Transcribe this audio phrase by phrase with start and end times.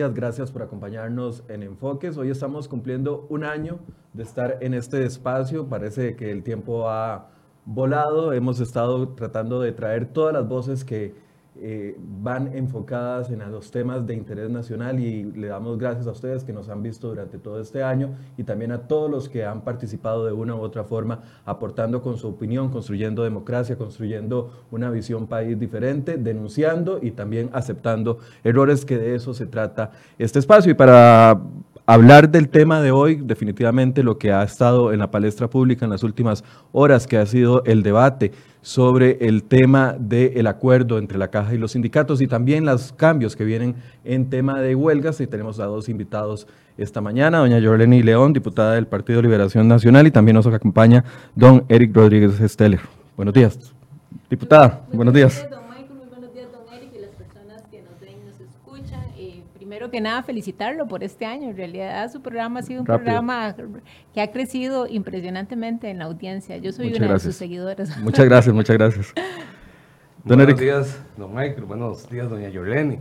[0.00, 2.16] días, gracias por acompañarnos en Enfoques.
[2.16, 3.80] Hoy estamos cumpliendo un año
[4.14, 7.28] de estar en este espacio, parece que el tiempo ha
[7.66, 11.14] volado, hemos estado tratando de traer todas las voces que
[11.62, 16.42] eh, van enfocadas en los temas de interés nacional y le damos gracias a ustedes
[16.42, 19.60] que nos han visto durante todo este año y también a todos los que han
[19.60, 25.26] participado de una u otra forma aportando con su opinión, construyendo democracia, construyendo una visión
[25.26, 30.72] país diferente, denunciando y también aceptando errores que de eso se trata este espacio.
[30.72, 31.42] Y para
[31.84, 35.90] hablar del tema de hoy, definitivamente lo que ha estado en la palestra pública en
[35.90, 41.28] las últimas horas, que ha sido el debate sobre el tema del acuerdo entre la
[41.28, 45.20] caja y los sindicatos y también los cambios que vienen en tema de huelgas.
[45.20, 50.06] Y tenemos a dos invitados esta mañana, doña Yorleni León, diputada del Partido Liberación Nacional,
[50.06, 52.80] y también nos acompaña don Eric Rodríguez Steller.
[53.16, 53.58] Buenos días,
[54.30, 55.46] diputada, buenos días.
[59.90, 61.50] Primero que nada felicitarlo por este año.
[61.50, 63.54] En realidad su programa ha sido un programa
[64.14, 66.56] que ha crecido impresionantemente en la audiencia.
[66.58, 67.96] Yo soy una de sus seguidoras.
[68.02, 69.14] Muchas gracias, muchas gracias.
[70.24, 71.64] buenos días, don Michael.
[71.64, 72.98] Buenos días, doña Yorleni.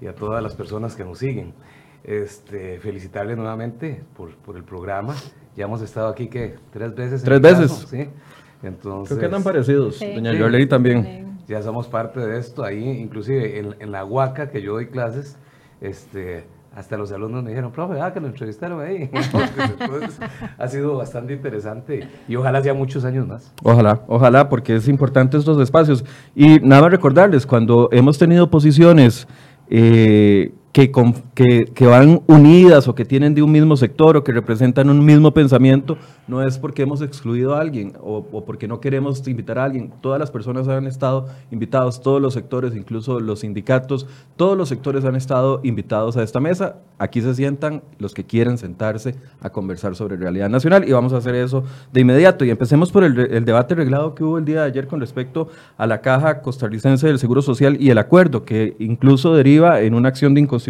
[0.00, 1.54] Y a todas las personas que nos siguen.
[2.04, 5.14] Este, felicitarle nuevamente por, por el programa.
[5.56, 7.22] Ya hemos estado aquí, que ¿Tres veces?
[7.22, 7.86] Tres veces.
[7.90, 8.08] ¿sí?
[8.62, 9.98] Entonces, Creo que andan parecidos.
[9.98, 11.38] Doña sí, también.
[11.48, 15.38] Ya somos parte de esto ahí, inclusive en, en la Huaca que yo doy clases,
[15.80, 16.44] este,
[16.74, 19.10] hasta los alumnos me dijeron, profe, ah, que lo entrevistaron ahí.
[20.58, 23.52] ha sido bastante interesante y ojalá sea muchos años más.
[23.62, 26.04] Ojalá, ojalá, porque es importante estos espacios.
[26.34, 29.26] Y nada más recordarles, cuando hemos tenido posiciones
[29.70, 30.92] eh, que,
[31.34, 35.04] que, que, van unidas o que tienen de un mismo sector o que representan un
[35.04, 35.96] mismo pensamiento,
[36.26, 39.92] no es porque hemos excluido a alguien o, o, porque no queremos invitar a alguien.
[40.02, 44.06] Todas las personas han estado invitados, todos los sectores, incluso los sindicatos,
[44.36, 46.76] todos los sectores han estado invitados a esta mesa.
[46.98, 51.16] Aquí se sientan los que quieren sentarse a conversar sobre realidad nacional y vamos a
[51.16, 52.44] hacer eso de inmediato.
[52.44, 55.48] Y empecemos por el, el debate reglado que hubo el día de ayer con respecto
[55.78, 60.08] a la Caja Costarricense del Seguro Social y el acuerdo que incluso deriva en una
[60.08, 60.67] acción de inconstitucionalidad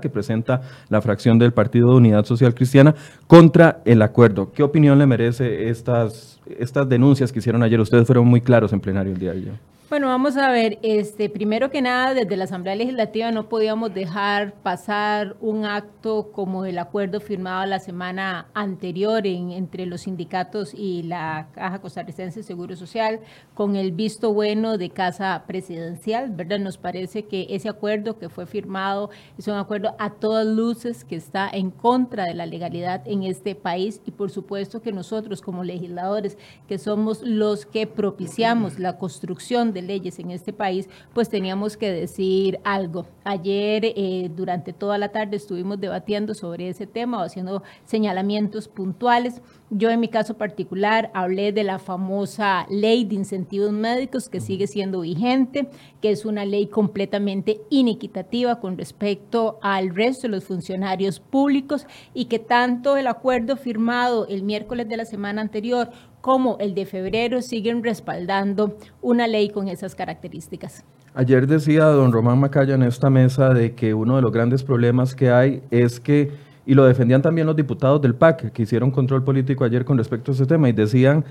[0.00, 2.94] que presenta la fracción del Partido de Unidad Social Cristiana
[3.26, 4.52] contra el acuerdo.
[4.52, 7.80] ¿Qué opinión le merece estas, estas denuncias que hicieron ayer?
[7.80, 9.73] Ustedes fueron muy claros en plenario el día de ayer.
[9.94, 14.52] Bueno, vamos a ver, este, primero que nada, desde la Asamblea Legislativa no podíamos dejar
[14.54, 21.46] pasar un acto como el acuerdo firmado la semana anterior entre los sindicatos y la
[21.54, 23.20] Caja Costarricense de Seguro Social,
[23.54, 26.58] con el visto bueno de Casa Presidencial, ¿verdad?
[26.58, 31.14] Nos parece que ese acuerdo que fue firmado es un acuerdo a todas luces que
[31.14, 35.62] está en contra de la legalidad en este país y por supuesto que nosotros como
[35.62, 41.76] legisladores, que somos los que propiciamos la construcción de leyes en este país, pues teníamos
[41.76, 43.06] que decir algo.
[43.24, 49.40] Ayer, eh, durante toda la tarde, estuvimos debatiendo sobre ese tema o haciendo señalamientos puntuales.
[49.70, 54.66] Yo, en mi caso particular, hablé de la famosa ley de incentivos médicos que sigue
[54.66, 55.68] siendo vigente,
[56.00, 62.26] que es una ley completamente inequitativa con respecto al resto de los funcionarios públicos y
[62.26, 65.90] que tanto el acuerdo firmado el miércoles de la semana anterior
[66.24, 70.82] como el de febrero siguen respaldando una ley con esas características.
[71.12, 75.14] Ayer decía don Román Macaya en esta mesa de que uno de los grandes problemas
[75.14, 76.30] que hay es que,
[76.64, 80.30] y lo defendían también los diputados del PAC, que hicieron control político ayer con respecto
[80.30, 81.26] a ese tema, y decían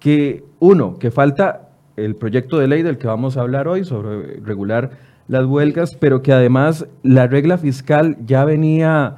[0.00, 1.68] que, uno, que falta
[1.98, 4.92] el proyecto de ley del que vamos a hablar hoy sobre regular
[5.28, 9.14] las huelgas, pero que además la regla fiscal ya venía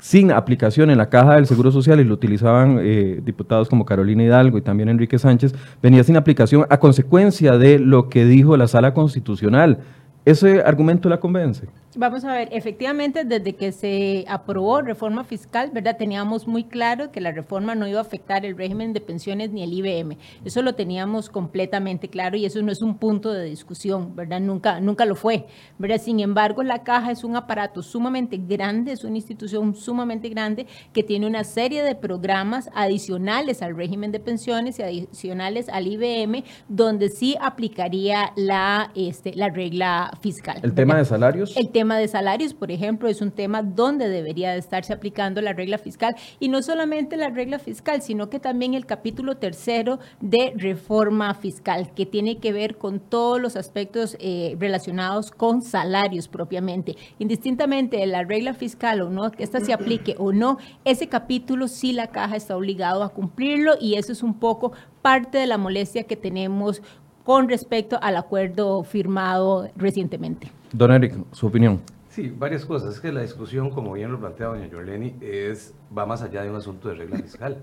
[0.00, 4.24] sin aplicación en la caja del Seguro Social y lo utilizaban eh, diputados como Carolina
[4.24, 8.66] Hidalgo y también Enrique Sánchez, venía sin aplicación a consecuencia de lo que dijo la
[8.66, 9.78] Sala Constitucional.
[10.24, 11.66] ¿Ese argumento la convence?
[11.96, 15.96] Vamos a ver, efectivamente, desde que se aprobó reforma fiscal, ¿verdad?
[15.96, 19.64] Teníamos muy claro que la reforma no iba a afectar el régimen de pensiones ni
[19.64, 20.16] el IBM.
[20.44, 24.40] Eso lo teníamos completamente claro y eso no es un punto de discusión, ¿verdad?
[24.40, 25.46] Nunca, nunca lo fue,
[25.78, 26.00] ¿verdad?
[26.00, 31.02] Sin embargo, la caja es un aparato sumamente grande, es una institución sumamente grande que
[31.02, 37.08] tiene una serie de programas adicionales al régimen de pensiones y adicionales al IBM, donde
[37.08, 40.60] sí aplicaría la, este, la regla fiscal.
[40.62, 41.56] ¿El tema de salarios?
[41.56, 45.52] El tema de salarios, por ejemplo, es un tema donde debería de estarse aplicando la
[45.52, 50.52] regla fiscal y no solamente la regla fiscal, sino que también el capítulo tercero de
[50.56, 56.96] reforma fiscal, que tiene que ver con todos los aspectos eh, relacionados con salarios propiamente.
[57.18, 61.68] Indistintamente de la regla fiscal o no, que esta se aplique o no, ese capítulo
[61.68, 64.72] sí la caja está obligado a cumplirlo y eso es un poco
[65.02, 66.82] parte de la molestia que tenemos
[67.30, 70.50] con respecto al acuerdo firmado recientemente.
[70.72, 71.80] Don Eric, su opinión.
[72.08, 72.94] Sí, varias cosas.
[72.94, 76.50] Es que la discusión, como bien lo plantea doña Jorleni, es, va más allá de
[76.50, 77.62] un asunto de regla fiscal.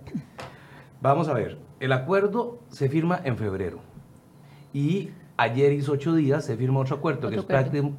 [1.02, 3.80] Vamos a ver, el acuerdo se firma en febrero
[4.72, 7.44] y ayer hizo ocho días se firma otro acuerdo que es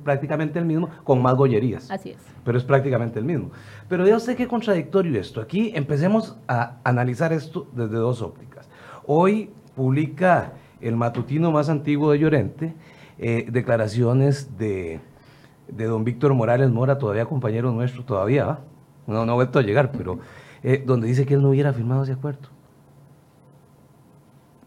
[0.03, 1.91] prácticamente el mismo con más gollerías.
[1.91, 2.17] Así es.
[2.47, 3.51] Pero es prácticamente el mismo.
[3.91, 5.43] Pero ya sé qué contradictorio esto.
[5.43, 8.71] Aquí empecemos a analizar esto desde dos ópticas.
[9.05, 12.75] Hoy publica el matutino más antiguo de Llorente
[13.19, 15.01] eh, declaraciones de,
[15.69, 18.61] de, don Víctor Morales Mora, todavía compañero nuestro, todavía,
[19.09, 20.21] no, no ha vuelto a llegar, pero
[20.63, 22.49] eh, donde dice que él no hubiera firmado ese acuerdo.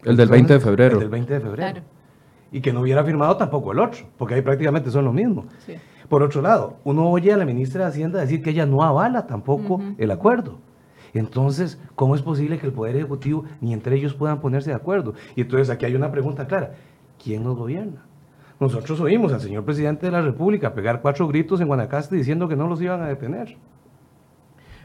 [0.04, 0.94] El del 20 de febrero.
[0.94, 1.80] El del 20 de febrero.
[2.50, 5.46] Y que no hubiera firmado tampoco el otro, porque ahí prácticamente son lo mismo.
[6.10, 9.26] Por otro lado, uno oye a la ministra de Hacienda decir que ella no avala
[9.26, 10.58] tampoco el acuerdo.
[11.14, 15.14] Entonces, ¿cómo es posible que el Poder Ejecutivo ni entre ellos puedan ponerse de acuerdo?
[15.36, 16.74] Y entonces aquí hay una pregunta clara.
[17.22, 18.04] ¿Quién nos gobierna?
[18.58, 22.56] Nosotros oímos al señor presidente de la República pegar cuatro gritos en Guanacaste diciendo que
[22.56, 23.56] no los iban a detener.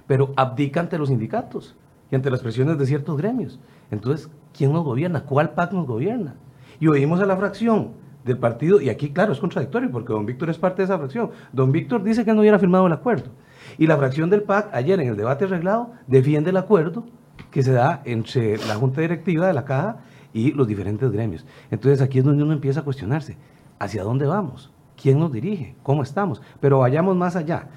[0.07, 1.75] Pero abdica ante los sindicatos
[2.09, 3.59] y ante las presiones de ciertos gremios.
[3.91, 5.23] Entonces, ¿quién nos gobierna?
[5.23, 6.35] ¿Cuál PAC nos gobierna?
[6.79, 7.91] Y oímos a la fracción
[8.25, 11.31] del partido, y aquí, claro, es contradictorio porque don Víctor es parte de esa fracción.
[11.53, 13.29] Don Víctor dice que no hubiera firmado el acuerdo.
[13.77, 17.05] Y la fracción del PAC, ayer en el debate arreglado, defiende el acuerdo
[17.51, 19.97] que se da entre la Junta Directiva de la Caja
[20.33, 21.45] y los diferentes gremios.
[21.71, 23.37] Entonces aquí es donde uno empieza a cuestionarse,
[23.79, 24.71] ¿hacia dónde vamos?
[25.01, 25.75] ¿Quién nos dirige?
[25.83, 26.41] ¿Cómo estamos?
[26.59, 27.67] Pero vayamos más allá.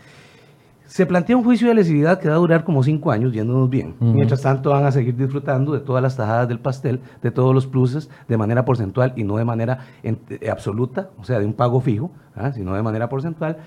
[0.87, 3.95] Se plantea un juicio de lesividad que va a durar como cinco años, yéndonos bien.
[4.01, 7.69] Mientras tanto, van a seguir disfrutando de todas las tajadas del pastel, de todos los
[7.69, 10.17] pluses, de manera porcentual y no de manera eh,
[10.51, 12.51] absoluta, o sea, de un pago fijo, ¿ah?
[12.53, 13.59] sino de manera porcentual.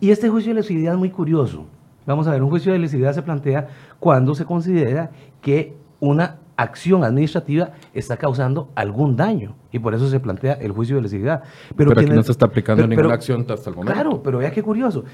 [0.00, 1.66] Y este juicio de lesividad es muy curioso.
[2.06, 3.68] Vamos a ver, un juicio de lesividad se plantea
[3.98, 5.10] cuando se considera
[5.42, 10.96] que una acción administrativa está causando algún daño y por eso se plantea el juicio
[10.96, 11.42] de lesividad.
[11.76, 13.92] Pero, aquí no se está aplicando ninguna acción hasta el momento.
[13.92, 15.04] Claro, pero vea qué curioso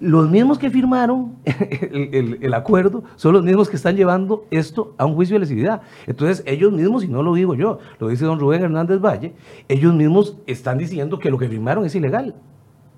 [0.00, 5.14] los mismos que firmaron el, acuerdo son los mismos que están llevando esto a un
[5.14, 5.82] juicio de lesividad.
[6.06, 9.32] Entonces, ellos mismos, y no lo digo yo, lo dice don Rubén Hernández Valle,
[9.68, 12.34] ellos mismos están diciendo que lo que firmaron es ilegal.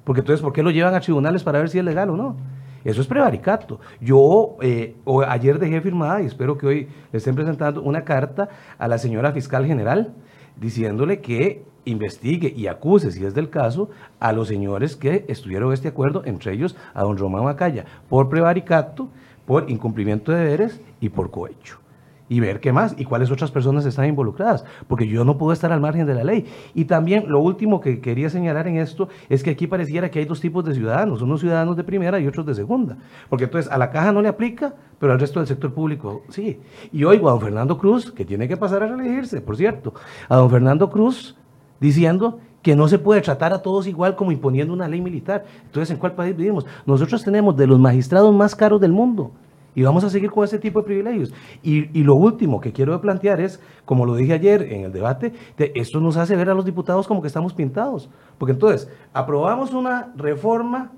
[0.08, 2.34] Porque entonces, ¿por qué lo llevan a tribunales para ver si es legal o no?
[2.82, 3.78] Eso es prevaricato.
[4.00, 4.96] Yo eh,
[5.26, 9.32] ayer dejé firmada, y espero que hoy le estén presentando, una carta a la señora
[9.32, 10.14] fiscal general
[10.56, 15.88] diciéndole que investigue y acuse, si es del caso, a los señores que estuvieron este
[15.88, 19.10] acuerdo, entre ellos a don Román Macaya, por prevaricato,
[19.44, 21.80] por incumplimiento de deberes y por cohecho.
[22.28, 25.72] Y ver qué más y cuáles otras personas están involucradas, porque yo no puedo estar
[25.72, 26.46] al margen de la ley.
[26.74, 30.24] Y también lo último que quería señalar en esto es que aquí pareciera que hay
[30.24, 32.96] dos tipos de ciudadanos, unos ciudadanos de primera y otros de segunda.
[33.28, 36.60] Porque entonces a la caja no le aplica, pero al resto del sector público sí.
[36.92, 39.94] Y oigo a don Fernando Cruz, que tiene que pasar a reelegirse, por cierto,
[40.28, 41.36] a don Fernando Cruz
[41.80, 45.44] diciendo que no se puede tratar a todos igual como imponiendo una ley militar.
[45.64, 46.66] Entonces, ¿en cuál país vivimos?
[46.84, 49.30] Nosotros tenemos de los magistrados más caros del mundo
[49.78, 51.32] y vamos a seguir con ese tipo de privilegios.
[51.62, 56.00] Y, lo último que quiero plantear es, como lo dije ayer en el debate, esto
[56.00, 58.10] nos hace ver a los diputados como que estamos pintados.
[58.38, 60.90] Porque entonces, aprobamos una reforma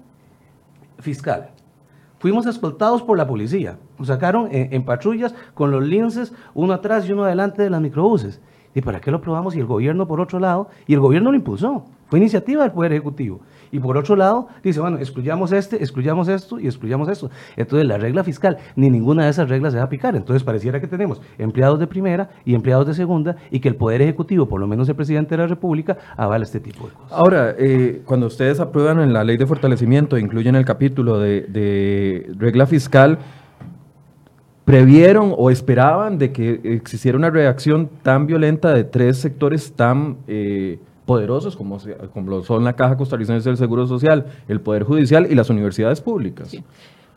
[0.98, 1.50] fiscal.
[2.20, 3.76] Fuimos escoltados por la policía.
[3.98, 8.40] Nos sacaron en, patrullas con los linces, uno atrás y uno adelante de las microbuses.
[8.74, 9.54] ¿Y para qué lo probamos?
[9.56, 12.92] Y el gobierno, por otro lado, y el gobierno lo impulsó, fue iniciativa del Poder
[12.92, 13.40] Ejecutivo.
[13.72, 17.30] Y por otro lado, dice, bueno, excluyamos este, excluyamos esto y excluyamos esto.
[17.56, 20.16] Entonces, la regla fiscal, ni ninguna de esas reglas se va a aplicar.
[20.16, 24.02] Entonces, pareciera que tenemos empleados de primera y empleados de segunda y que el Poder
[24.02, 27.12] Ejecutivo, por lo menos el presidente de la República, avala este tipo de cosas.
[27.12, 32.66] Ahora, eh, cuando ustedes aprueban en la ley de fortalecimiento, incluyen el capítulo de, regla
[32.66, 33.18] fiscal,
[34.64, 40.78] previeron o esperaban de que existiera una reacción tan violenta de tres sectores tan eh,
[41.10, 41.76] poderosos como,
[42.14, 46.56] como, son la Caja Costarricense del Seguro Social, el Poder Judicial y las universidades públicas.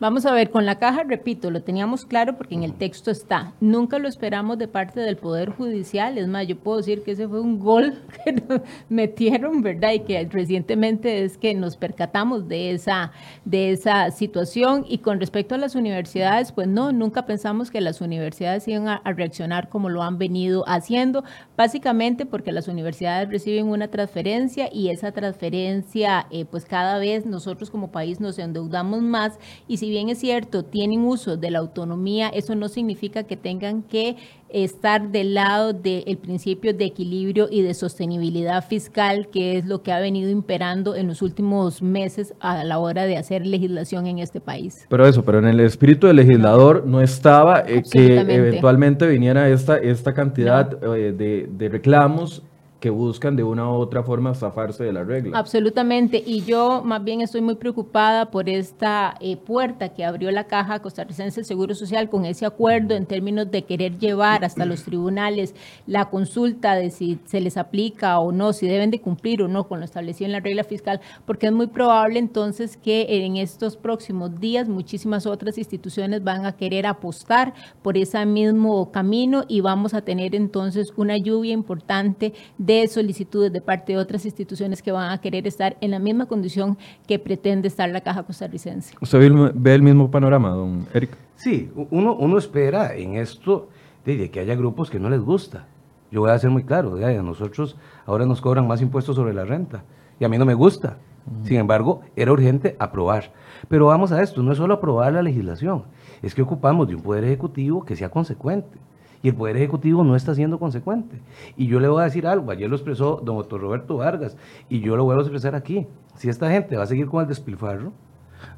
[0.04, 3.54] Vamos a ver, con la caja, repito, lo teníamos claro porque en el texto está.
[3.58, 6.18] Nunca lo esperamos de parte del Poder Judicial.
[6.18, 9.92] Es más, yo puedo decir que ese fue un gol que nos metieron, ¿verdad?
[9.92, 13.12] Y que recientemente es que nos percatamos de esa,
[13.46, 14.84] de esa situación.
[14.86, 19.00] Y con respecto a las universidades, pues no, nunca pensamos que las universidades iban a,
[19.06, 21.24] reaccionar como lo han venido haciendo,
[21.56, 27.70] básicamente porque las universidades reciben una transferencia y esa transferencia, eh, pues cada vez nosotros
[27.70, 32.28] como país nos endeudamos más y si bien es cierto, tienen uso de la autonomía,
[32.28, 34.16] eso no significa que tengan que
[34.48, 39.92] estar del lado del principio de equilibrio y de sostenibilidad fiscal, que es lo que
[39.92, 44.40] ha venido imperando en los últimos meses a la hora de hacer legislación en este
[44.40, 44.84] país.
[44.88, 49.76] Pero eso, pero en el espíritu del legislador no, estaba eh, que eventualmente viniera esta,
[49.76, 52.42] esta cantidad eh, de, de reclamos
[52.84, 55.38] que buscan de una u otra forma zafarse de la regla.
[55.38, 60.44] Absolutamente, y yo más bien estoy muy preocupada por esta eh, puerta que abrió la
[60.44, 64.82] Caja Costarricense del Seguro Social con ese acuerdo en términos de querer llevar hasta los
[64.82, 65.54] tribunales
[65.86, 69.66] la consulta de si se les aplica o no, si deben de cumplir o no
[69.66, 73.78] con lo establecido en la regla fiscal, porque es muy probable entonces que en estos
[73.78, 79.94] próximos días muchísimas otras instituciones van a querer apostar por ese mismo camino y vamos
[79.94, 85.10] a tener entonces una lluvia importante de solicitudes de parte de otras instituciones que van
[85.10, 86.76] a querer estar en la misma condición
[87.06, 88.94] que pretende estar la Caja Costarricense.
[89.00, 91.16] ¿Usted ve el mismo panorama, don Eric?
[91.36, 93.68] Sí, uno, uno espera en esto
[94.04, 95.66] de, que haya grupos que no les gusta.
[96.10, 97.76] Yo voy a ser muy claro, a nosotros
[98.06, 99.84] ahora nos cobran más impuestos sobre la renta
[100.20, 100.98] y a mí no me gusta.
[101.42, 103.32] Sin embargo, era urgente aprobar.
[103.68, 105.84] Pero vamos a esto, no es solo aprobar la legislación,
[106.22, 108.78] es que ocupamos de un poder ejecutivo que sea consecuente
[109.24, 111.18] y el Poder Ejecutivo no está siendo consecuente.
[111.56, 114.36] Y yo le voy a decir algo, ayer lo expresó don doctor Roberto Vargas,
[114.68, 115.86] y yo lo vuelvo a expresar aquí.
[116.14, 117.92] Si esta gente va a seguir con el despilfarro,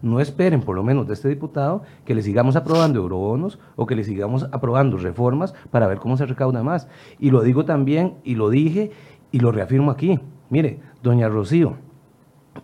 [0.02, 3.94] no esperen, por lo menos de este diputado, que le sigamos aprobando eurobonos o que
[3.94, 6.88] le sigamos aprobando reformas para ver cómo se recauda más.
[7.20, 8.90] Y lo digo también, y lo dije,
[9.30, 10.18] y lo reafirmo aquí.
[10.50, 11.74] Mire, doña Rocío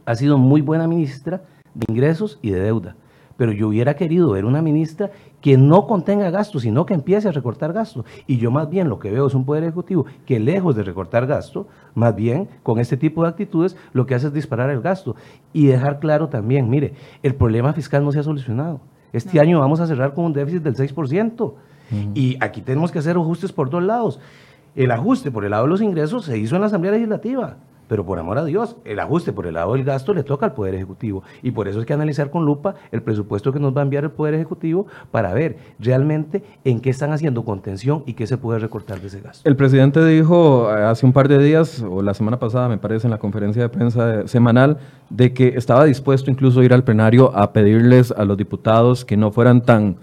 [0.06, 2.97] ha sido muy buena ministra de ingresos y de deuda
[3.37, 5.11] pero yo hubiera querido ver una ministra
[5.41, 8.05] que no contenga gastos, sino que empiece a recortar gastos.
[8.27, 11.27] Y yo más bien lo que veo es un poder ejecutivo que lejos de recortar
[11.27, 15.17] gasto, más bien con este tipo de actitudes lo que hace es disparar el gasto
[15.53, 18.81] y dejar claro también, mire, el problema fiscal no se ha solucionado.
[19.12, 21.55] Este año vamos a cerrar con un déficit del 6%.
[22.15, 24.19] Y aquí tenemos que hacer ajustes por dos lados.
[24.75, 27.59] El ajuste por el lado de los ingresos se hizo en la Asamblea Legislativa
[27.92, 30.54] pero por amor a Dios, el ajuste por el lado del gasto le toca al
[30.54, 31.25] Poder Ejecutivo.
[31.42, 34.04] Y por eso hay que analizar con lupa el presupuesto que nos va a enviar
[34.04, 38.61] el Poder Ejecutivo para ver realmente en qué están haciendo contención y qué se puede
[38.61, 39.46] recortar de ese gasto.
[39.46, 43.08] El presidente dijo eh, hace un par de días, o la semana pasada, me parece,
[43.08, 44.78] en la conferencia de prensa semanal,
[45.11, 49.18] de que estaba dispuesto incluso a ir al plenario a pedirles a los diputados que
[49.18, 49.96] no fueran tan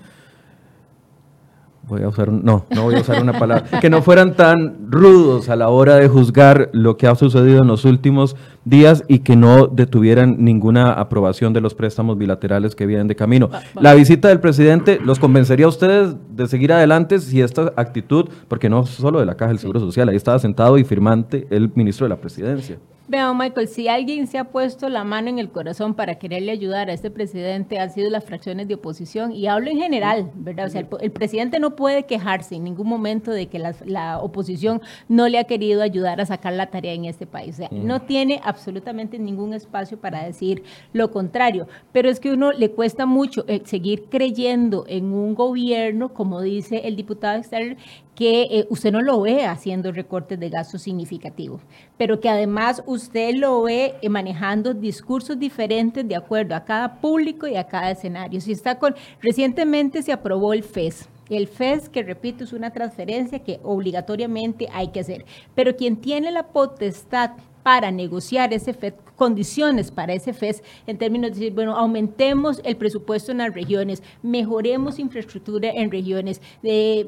[1.89, 5.49] voy a usar no, no voy a usar una palabra, que no fueran tan rudos
[5.49, 9.35] a la hora de juzgar lo que ha sucedido en los últimos días y que
[9.35, 13.49] no detuvieran ninguna aprobación de los préstamos bilaterales que vienen de camino.
[13.75, 18.69] La visita del presidente los convencería a ustedes de seguir adelante si esta actitud, porque
[18.69, 22.05] no solo de la Caja del Seguro Social, ahí estaba sentado y firmante el ministro
[22.05, 22.77] de la Presidencia.
[23.09, 26.91] Vean, Michael, si alguien se ha puesto la mano en el corazón para quererle ayudar
[26.91, 30.67] a este presidente, han sido las fracciones de oposición, y hablo en general, ¿verdad?
[30.67, 35.27] O sea, el, presidente no puede quejarse en ningún momento de que la, oposición no
[35.27, 37.55] le ha querido ayudar a sacar la tarea en este país.
[37.55, 38.05] O sea, no mm.
[38.05, 40.61] tiene absolutamente ningún espacio para decir
[40.93, 46.13] lo contrario, pero es que uno le cuesta mucho eh, seguir creyendo en un gobierno,
[46.13, 47.75] como dice el diputado externo,
[48.19, 51.61] que eh, usted no lo ve haciendo recortes de gastos significativos,
[51.97, 57.47] pero que además usted lo ve eh, manejando discursos diferentes de acuerdo a cada público
[57.47, 58.41] y a cada escenario.
[58.41, 61.07] Si está con, recientemente se aprobó el FES.
[61.29, 65.23] El FES, que repito, es una transferencia que obligatoriamente hay que hacer,
[65.55, 67.31] pero quien tiene la potestad
[67.69, 72.77] para negociar ese FED, condiciones para ese FES en términos de decir, bueno, aumentemos el
[72.77, 76.41] presupuesto en las regiones, mejoremos infraestructura en regiones,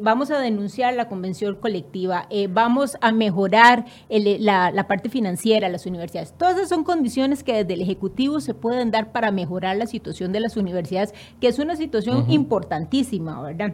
[0.02, 6.36] vamos a denunciar la convención colectiva, eh, vamos a mejorar la, parte financiera las universidades.
[6.38, 10.32] Todas esas son condiciones que desde el Ejecutivo se pueden dar para mejorar la situación
[10.32, 13.74] de las universidades, que es una situación importantísima, ¿verdad?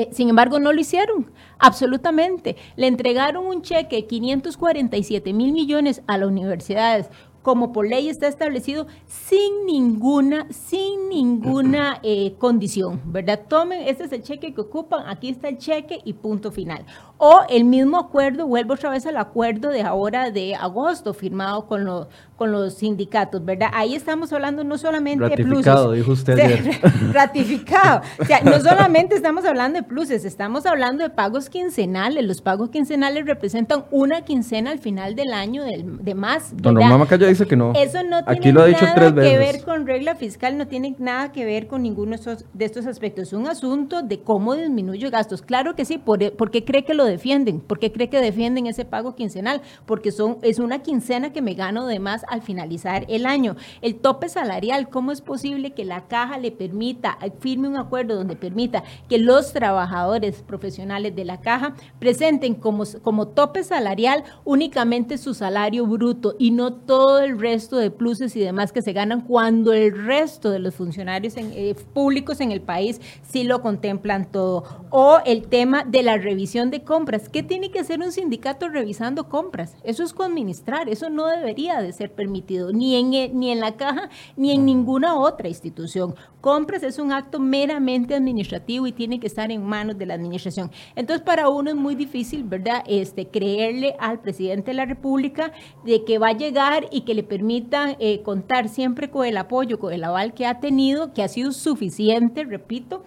[0.00, 2.56] Eh, sin embargo, no lo hicieron, absolutamente.
[2.76, 7.10] Le entregaron un cheque de 547 mil millones a las universidades,
[7.42, 13.40] como por ley está establecido, sin ninguna, sin ninguna eh, condición, ¿verdad?
[13.46, 16.86] Tomen, este es el cheque que ocupan, aquí está el cheque y punto final.
[17.18, 21.84] O el mismo acuerdo, vuelvo otra vez al acuerdo de ahora de agosto, firmado con
[21.84, 22.06] los,
[22.40, 23.68] con los sindicatos, ¿verdad?
[23.74, 25.66] Ahí estamos hablando no solamente de pluses.
[25.66, 26.80] Ratificado, dijo usted.
[27.12, 28.00] ratificado.
[28.18, 32.24] O sea, no solamente estamos hablando de pluses, estamos hablando de pagos quincenales.
[32.24, 36.56] Los pagos quincenales representan una quincena al final del año de, más.
[36.56, 37.74] Don Román Macaya dice que no.
[37.74, 41.82] Eso no tiene nada que ver con regla fiscal, no tiene nada que ver con
[41.82, 42.16] ninguno
[42.54, 43.28] de estos, aspectos.
[43.28, 45.42] Es un asunto de cómo disminuyo gastos.
[45.42, 47.60] Claro que sí, ¿por, ¿por qué cree que lo defienden?
[47.60, 49.60] ¿Por qué cree que defienden ese pago quincenal?
[49.84, 53.56] Porque son, es una quincena que me gano de más al finalizar el año.
[53.82, 58.36] El tope salarial, ¿cómo es posible que la caja le permita, firme un acuerdo donde
[58.36, 65.34] permita que los trabajadores profesionales de la caja presenten como, como tope salarial únicamente su
[65.34, 69.72] salario bruto y no todo el resto de pluses y demás que se ganan cuando
[69.72, 74.64] el resto de los funcionarios eh, públicos en el país sí lo contemplan todo.
[74.90, 77.28] O el tema de la revisión de compras.
[77.28, 79.76] ¿Qué tiene que hacer un sindicato revisando compras?
[79.84, 83.78] Eso es administrar, eso no debería de ser permitido, ni en, e, ni en la
[83.78, 86.14] caja, ni en ninguna otra institución.
[86.42, 90.70] Compras es un acto meramente administrativo y tiene que estar en manos de la administración.
[90.96, 96.04] Entonces, para uno es muy difícil, ¿verdad?, este, creerle al presidente de la República de
[96.04, 99.94] que va a llegar y que le permitan eh, contar siempre con el apoyo, con
[99.94, 103.02] el aval que ha tenido, que ha sido suficiente, repito,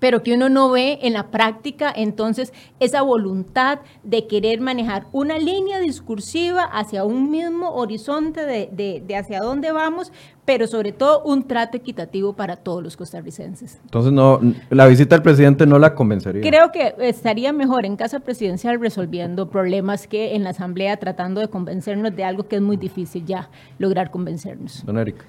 [0.00, 5.38] pero que uno no ve en la práctica entonces esa voluntad de querer manejar una
[5.38, 10.12] línea discursiva hacia un mismo horizonte de, de, hacia dónde vamos,
[10.44, 13.78] pero sobre todo un trato equitativo para todos los costarricenses.
[13.84, 14.40] Entonces, no,
[14.70, 16.42] la visita del presidente no la convencería.
[16.42, 21.48] Creo que estaría mejor en casa presidencial resolviendo problemas que en la asamblea tratando de
[21.48, 24.84] convencernos de algo que es muy difícil ya lograr convencernos.
[24.84, 25.24] Don Eric.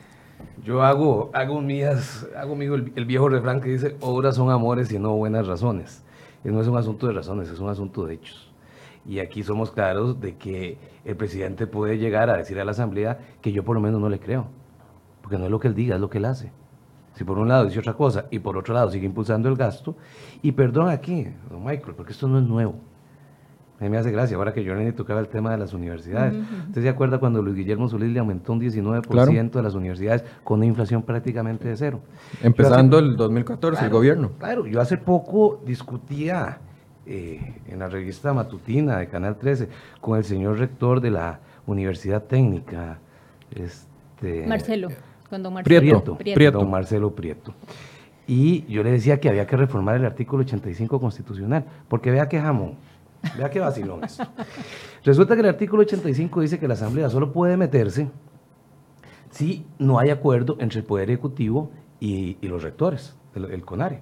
[0.64, 5.00] Yo hago, hago mías, hago mío el, viejo refrán que dice, obras son amores y
[5.00, 6.04] no buenas razones.
[6.44, 8.52] Y no es un asunto de razones, es un asunto de hechos.
[9.04, 13.18] Y aquí somos claros de que el presidente puede llegar a decir a la Asamblea
[13.42, 14.48] que yo por lo menos no le creo.
[15.22, 16.52] Porque no es lo que él diga, es lo que él hace.
[17.16, 19.96] Si por un lado dice otra cosa y por otro lado sigue impulsando el gasto.
[20.44, 22.76] Y perdón aquí, don Michael, porque esto no es nuevo.
[23.82, 26.36] A mí me hace gracia, ahora que yo le tocaba el tema de las universidades.
[26.68, 30.60] ¿Usted se acuerda cuando Luis Guillermo Solís le aumentó un 19% de las universidades con
[30.60, 32.00] una inflación prácticamente de cero?
[32.44, 34.34] Empezando el 2014, el gobierno.
[34.38, 36.60] Claro, yo hace poco discutía
[37.08, 39.68] eh, en la revista matutina de Canal 13
[40.00, 43.00] con el señor rector de la Universidad Técnica.
[43.50, 44.90] Este, Marcelo,
[45.28, 47.56] con don Marcelo Prieto, Don Marcelo Prieto.
[48.28, 52.40] Y yo le decía que había que reformar el artículo 85 constitucional, porque vea que
[52.40, 52.76] jamón
[53.38, 54.18] Vea qué vacilón es.
[55.04, 58.10] Resulta que el artículo 85 dice que la Asamblea solo puede meterse
[59.30, 64.02] si no hay acuerdo entre el Poder Ejecutivo y, los rectores, el, CONARE.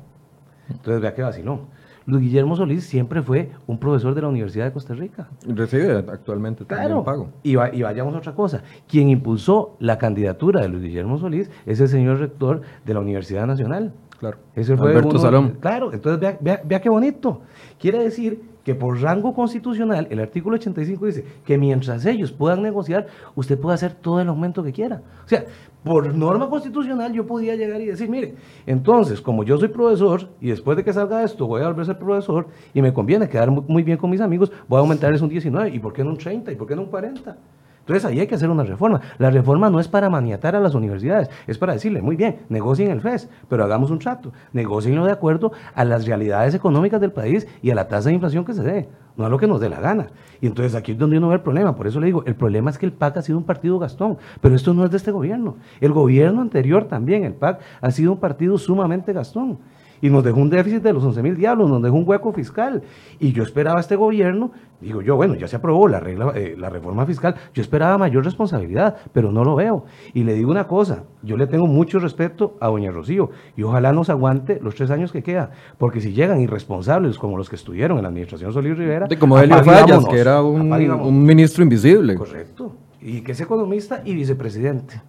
[0.70, 1.68] Entonces, vea qué vacilón.
[2.06, 5.30] Luis Guillermo Solís siempre fue un profesor de la Universidad de Costa Rica.
[5.46, 7.30] Recibe actualmente también pago.
[7.44, 8.64] Y, y, vayamos a otra cosa.
[8.88, 13.46] Quien impulsó la candidatura de Luis Guillermo Solís es el señor rector de la Universidad
[13.46, 13.94] Nacional.
[14.18, 14.38] Claro.
[14.56, 15.58] Ese fue Alberto Salón.
[15.60, 17.42] Claro, entonces vea, vea, vea qué bonito.
[17.78, 23.08] Quiere decir que por rango constitucional, el artículo 85 dice que mientras ellos puedan negociar,
[23.34, 25.02] usted puede hacer todo el aumento que quiera.
[25.26, 25.44] O sea,
[25.84, 28.36] por norma constitucional yo podía llegar y decir, mire,
[28.68, 31.86] entonces, como yo soy profesor y después de que salga esto voy a volver a
[31.86, 35.30] ser profesor y me conviene quedar muy bien con mis amigos, voy a aumentarles un
[35.30, 36.52] 19, ¿y por qué no un 30?
[36.52, 37.38] ¿Y por qué no un 40?
[37.90, 39.02] Entonces ahí hay que hacer una reforma.
[39.18, 42.92] La reforma no es para maniatar a las universidades, es para decirle, muy bien, negocien
[42.92, 47.48] el FES, pero hagamos un trato, negocienlo de acuerdo a las realidades económicas del país
[47.64, 49.70] y a la tasa de inflación que se dé, no a lo que nos dé
[49.70, 50.10] la gana.
[50.40, 52.70] Y entonces aquí es donde uno ve el problema, por eso le digo, el problema
[52.70, 55.10] es que el PAC ha sido un partido gastón, pero esto no es de este
[55.10, 55.56] gobierno.
[55.82, 59.58] El gobierno anterior también, el PAC, ha sido un partido sumamente gastón
[60.02, 62.84] y nos dejó un déficit de los 11 mil diablos, nos dejó un hueco fiscal.
[63.20, 66.70] Y yo esperaba este gobierno, digo yo, bueno, ya se aprobó la, regla, eh, la
[66.70, 69.86] reforma fiscal, yo esperaba mayor responsabilidad, pero no lo veo.
[70.14, 73.92] Y le digo una cosa, yo le tengo mucho respeto a doña Rocío y ojalá
[73.92, 77.98] nos aguante los tres años que queda, porque si llegan irresponsables como los que estuvieron
[77.98, 79.08] en la administración Solís Rivera...
[79.08, 82.16] De como Helio Fallas, que era un, un ministro invisible.
[82.16, 85.02] Correcto, y que es economista y vicepresidente.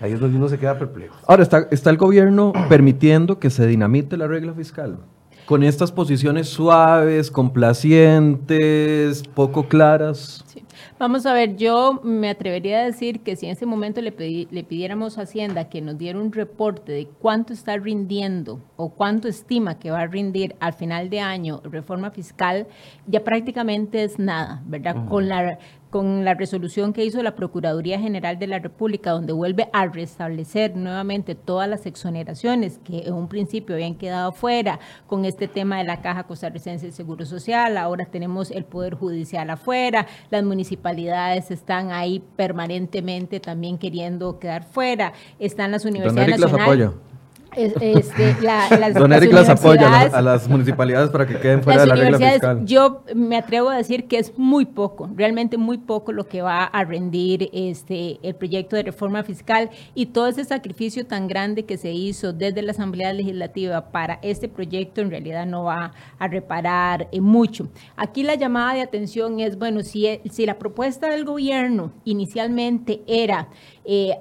[0.00, 1.16] Ahí es donde uno se queda perplejo.
[1.26, 4.98] Ahora, ¿está, está el gobierno permitiendo que se dinamite la regla fiscal?
[5.46, 10.44] Con estas posiciones suaves, complacientes, poco claras.
[10.46, 10.62] Sí.
[10.98, 14.12] Vamos a ver, yo me atrevería a decir que si en ese momento le,
[14.50, 19.28] le pidiéramos a Hacienda que nos diera un reporte de cuánto está rindiendo o cuánto
[19.28, 22.66] estima que va a rendir al final de año reforma fiscal,
[23.06, 25.06] ya prácticamente es nada, ¿verdad?
[25.08, 29.68] Con la con la resolución que hizo la Procuraduría General de la República, donde vuelve
[29.72, 35.48] a restablecer nuevamente todas las exoneraciones que en un principio habían quedado fuera, con este
[35.48, 40.44] tema de la Caja Costarricense de Seguro Social, ahora tenemos el Poder Judicial afuera, las
[40.44, 46.90] municipalidades están ahí permanentemente también queriendo quedar fuera, están las universidades nacionales.
[47.56, 51.94] Este, las, Don Eric las, apoya a las, municipalidades para que queden fuera de la
[51.94, 52.64] regla fiscal.
[52.64, 56.64] Yo me atrevo a decir que es muy poco, realmente muy poco lo que va
[56.64, 61.78] a rendir este el proyecto de reforma fiscal y todo ese sacrificio tan grande que
[61.78, 67.08] se hizo desde la Asamblea Legislativa para este proyecto en realidad no va a reparar
[67.12, 67.68] eh, mucho.
[67.96, 73.48] Aquí la llamada de atención es, bueno, si, si la propuesta del gobierno inicialmente era
[73.84, 74.16] eh,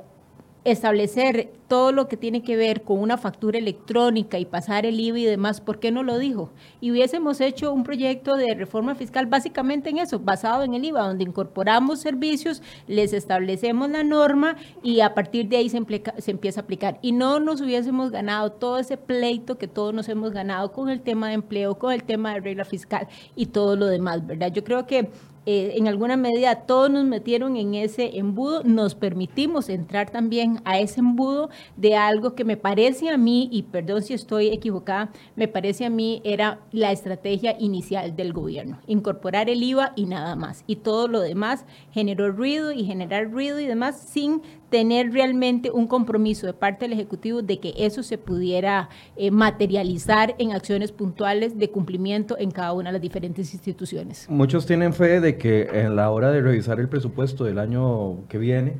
[0.63, 5.19] establecer todo lo que tiene que ver con una factura electrónica y pasar el IVA
[5.19, 6.49] y demás, ¿por qué no lo dijo?
[6.80, 11.08] Y hubiésemos hecho un proyecto de reforma fiscal básicamente en eso, basado en el IVA,
[11.08, 16.63] donde incorporamos servicios, les establecemos la norma y a partir de ahí se, empieza a
[16.63, 16.99] aplicar.
[17.01, 21.01] Y no nos hubiésemos ganado todo ese pleito que todos nos hemos ganado con el
[21.01, 24.51] tema de empleo, con el tema de regla fiscal y todo lo demás, ¿verdad?
[24.53, 25.10] Yo creo que
[25.49, 30.77] eh, en alguna medida todos nos metieron en ese embudo, nos permitimos entrar también a
[30.77, 35.48] ese embudo de algo que me parece a mí, y perdón si estoy equivocada, me
[35.48, 40.63] parece a mí era la estrategia inicial del gobierno, incorporar el IVA y nada más.
[40.67, 45.88] Y todo lo demás generó ruido y generar ruido y demás sin tener realmente un
[45.88, 51.58] compromiso de parte del Ejecutivo de que eso se pudiera eh, materializar en acciones puntuales
[51.58, 54.28] de cumplimiento en cada una de las diferentes instituciones.
[54.30, 58.38] Muchos tienen fe de que en la hora de revisar el presupuesto del año que
[58.38, 58.76] viene,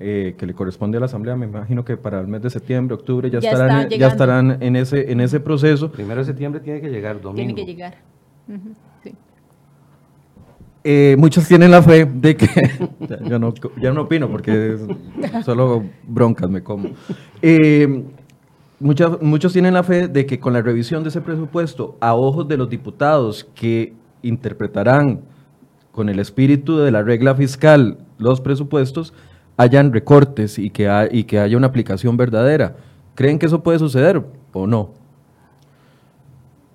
[0.00, 2.94] eh, que le corresponde a la Asamblea, me imagino que para el mes de septiembre,
[2.94, 5.90] octubre ya, estarán, ya estarán en ese, en ese proceso.
[5.90, 7.54] Primero de septiembre tiene que llegar domingo.
[7.54, 7.94] Tiene que llegar.
[10.84, 12.48] Eh, muchos tienen la fe de que,
[13.28, 14.78] yo no, ya no opino porque
[15.44, 16.90] solo broncas me como.
[17.42, 18.04] Eh,
[18.78, 22.46] muchos, muchos tienen la fe de que con la revisión de ese presupuesto, a ojos
[22.46, 25.22] de los diputados que interpretarán
[25.90, 29.12] con el espíritu de la regla fiscal los presupuestos,
[29.58, 32.76] hayan recortes y que, y que haya una aplicación verdadera.
[33.14, 34.94] ¿Creen que eso puede suceder o no?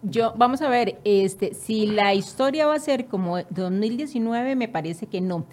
[0.03, 5.07] Yo, vamos a ver, este, si la historia va a ser como 2019, me parece
[5.07, 5.45] que no.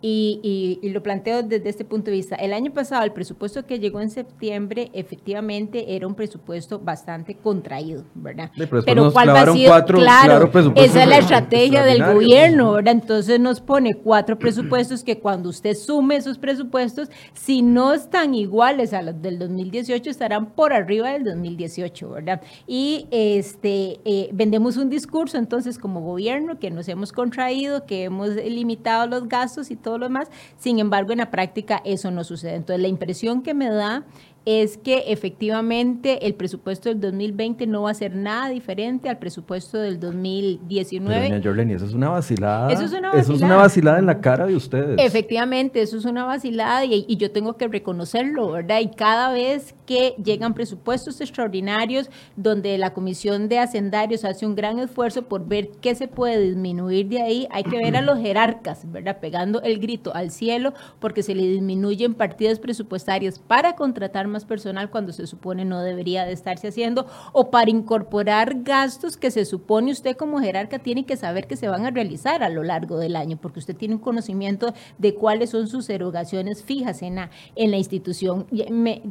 [0.00, 2.36] Y, lo planteo desde este punto de vista.
[2.36, 8.04] El año pasado, el presupuesto que llegó en septiembre, efectivamente era un presupuesto bastante contraído,
[8.14, 8.50] ¿verdad?
[8.84, 9.84] pero, ¿cuál va a ser?
[9.94, 12.94] claro, esa es la estrategia del gobierno, ¿verdad?
[12.94, 18.92] Entonces nos pone cuatro presupuestos que cuando usted sume esos presupuestos, si no están iguales
[18.92, 22.40] a los del 2018, estarán por arriba del 2018, ¿verdad?
[22.66, 28.30] Y este eh, vendemos un discurso entonces como gobierno que nos hemos contraído, que hemos
[28.30, 30.28] limitado los gastos y todo todo lo demás.
[30.58, 32.54] Sin embargo, en la práctica eso no sucede.
[32.54, 34.04] Entonces, la impresión que me da
[34.50, 39.76] es que efectivamente el presupuesto del 2020 no va a ser nada diferente al presupuesto
[39.76, 41.28] del 2019.
[41.42, 42.72] Pero, doña eso es una vacilada.
[42.72, 43.20] Eso es una vacilada.
[43.20, 44.98] Eso es una vacilada en la cara de ustedes.
[45.00, 48.80] Efectivamente, eso es una vacilada y, y yo tengo que reconocerlo, ¿verdad?
[48.80, 54.78] Y cada vez que llegan presupuestos extraordinarios donde la Comisión de Hacendarios hace un gran
[54.78, 58.90] esfuerzo por ver qué se puede disminuir de ahí, hay que ver a los jerarcas,
[58.90, 59.18] ¿verdad?
[59.20, 64.90] Pegando el grito al cielo porque se le disminuyen partidas presupuestarias para contratar más personal
[64.90, 69.92] cuando se supone no debería de estarse haciendo o para incorporar gastos que se supone
[69.92, 73.16] usted como jerarca tiene que saber que se van a realizar a lo largo del
[73.16, 77.70] año porque usted tiene un conocimiento de cuáles son sus erogaciones fijas en la, en
[77.70, 78.46] la institución.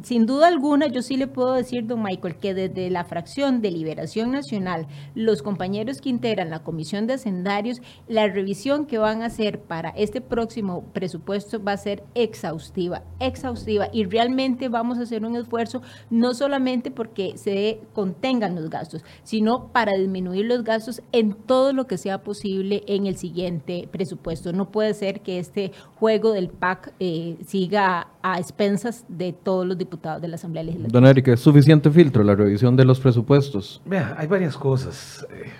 [0.02, 3.70] sin duda alguna, yo sí le puedo decir, don Michael, que desde la fracción de
[3.70, 9.26] Liberación Nacional, los compañeros que integran la Comisión de Hacendarios, la revisión que van a
[9.26, 15.17] hacer para este próximo presupuesto va a ser exhaustiva, exhaustiva y realmente vamos a hacer
[15.24, 21.32] un esfuerzo no solamente porque se contengan los gastos, sino para disminuir los gastos en
[21.32, 24.52] todo lo que sea posible en el siguiente presupuesto.
[24.52, 29.78] No puede ser que este juego del PAC eh, siga a expensas de todos los
[29.78, 31.00] diputados de la Asamblea Legislativa.
[31.00, 33.80] Don Eric, ¿es suficiente filtro la revisión de los presupuestos?
[33.84, 35.26] Vea, hay varias cosas.
[35.30, 35.50] Eh,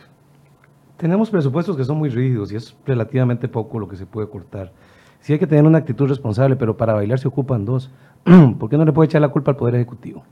[0.97, 4.73] tenemos presupuestos que son muy rígidos y es relativamente poco lo que se puede cortar.
[5.21, 7.90] Sí hay que tener una actitud responsable, pero para bailar se ocupan dos.
[8.59, 10.22] ¿Por qué no le puede echar la culpa al Poder Ejecutivo?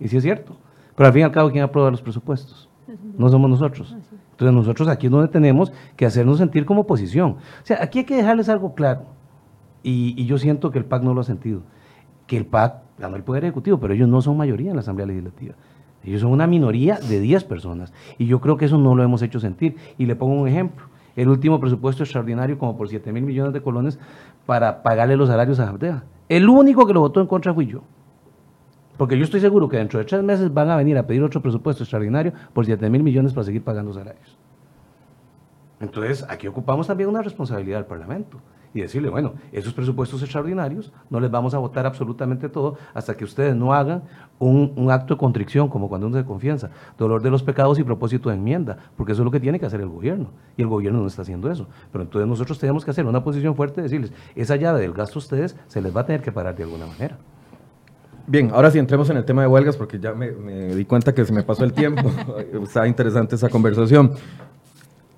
[0.00, 0.56] Y sí es cierto.
[0.96, 2.68] Pero al fin y al cabo, ¿quién aprueba los presupuestos?
[3.16, 3.96] No somos nosotros.
[4.32, 7.32] Entonces nosotros aquí es donde tenemos que hacernos sentir como oposición.
[7.32, 9.04] O sea, aquí hay que dejarles algo claro.
[9.82, 11.62] Y, yo siento que el PAC no lo ha sentido.
[12.26, 15.06] Que el PAC ganó el Poder Ejecutivo, pero ellos no son mayoría en la Asamblea
[15.06, 15.54] Legislativa.
[16.04, 17.92] Ellos son una minoría de 10 personas.
[18.18, 19.76] Y yo creo que eso no lo hemos hecho sentir.
[19.98, 20.86] Y le pongo un ejemplo.
[21.14, 23.98] El último presupuesto extraordinario, como por 7 mil millones de colones,
[24.46, 26.04] para pagarle los salarios a Jardea.
[26.28, 27.82] El único que lo votó en contra fui yo.
[28.96, 31.40] Porque yo estoy seguro que dentro de tres meses van a venir a pedir otro
[31.40, 34.36] presupuesto extraordinario por 7 mil millones para seguir pagando salarios.
[35.80, 38.38] Entonces, aquí ocupamos también una responsabilidad del Parlamento
[38.74, 43.24] y decirle, bueno, esos presupuestos extraordinarios no les vamos a votar absolutamente todo hasta que
[43.24, 44.02] ustedes no hagan
[44.38, 48.28] un, acto de contrición, como cuando uno se confianza, dolor de los pecados y propósito
[48.28, 51.00] de enmienda, porque eso es lo que tiene que hacer el gobierno, y el gobierno
[51.00, 51.68] no está haciendo eso.
[51.92, 55.18] Pero entonces nosotros tenemos que hacer una posición fuerte y decirles, esa llave del gasto
[55.18, 57.18] a ustedes se les va a tener que parar de alguna manera.
[58.26, 61.12] Bien, ahora sí entremos en el tema de huelgas, porque ya me, me di cuenta
[61.12, 62.10] que se me pasó el tiempo.
[62.62, 64.12] Está interesante esa conversación.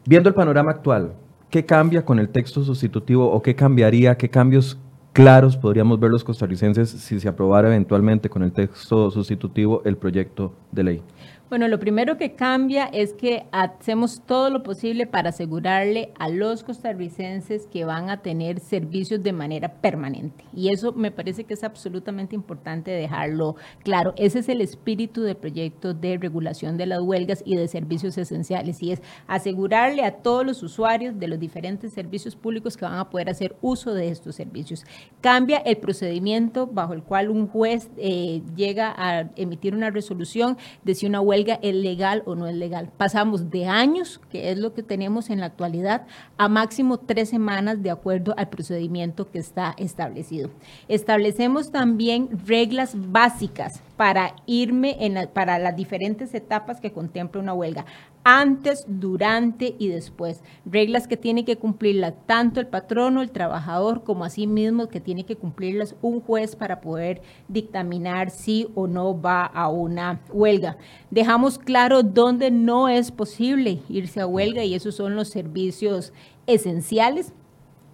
[0.06, 1.12] Viendo el panorama actual,
[1.54, 4.76] ¿qué cambia con el texto sustitutivo o qué cambiaría, qué cambios
[5.12, 10.52] claros podríamos ver los costarricenses si se aprobara eventualmente con el texto sustitutivo el proyecto
[10.72, 11.02] de ley?
[11.50, 16.64] Bueno, lo primero que cambia es que hacemos todo lo posible para asegurarle a los
[16.64, 20.42] costarricenses que van a tener servicios de manera permanente.
[20.54, 24.14] Y eso me parece que es absolutamente importante dejarlo claro.
[24.16, 28.82] Ese es el espíritu del proyecto de regulación de las huelgas y de servicios esenciales.
[28.82, 33.10] Y es asegurarle a todos los usuarios de los diferentes servicios públicos que van a
[33.10, 34.84] poder hacer uso de estos servicios.
[35.20, 40.94] Cambia el procedimiento bajo el cual un juez eh, llega a emitir una resolución de
[40.94, 42.90] si una huelga es legal o no es legal.
[42.96, 46.06] Pasamos de años, que es lo que tenemos en la actualidad,
[46.38, 50.50] a máximo tres semanas de acuerdo al procedimiento que está establecido.
[50.88, 57.84] Establecemos también reglas básicas para irme en para las diferentes etapas que contempla una huelga,
[58.24, 60.42] antes, durante y después.
[60.64, 65.24] Reglas que tiene que cumplirlas tanto el patrono, el trabajador, como así mismo que tiene
[65.24, 70.78] que cumplirlas un juez para poder dictaminar si o no va a una huelga.
[71.10, 76.12] Dejamos claro dónde no es posible irse a huelga y esos son los servicios
[76.46, 77.32] esenciales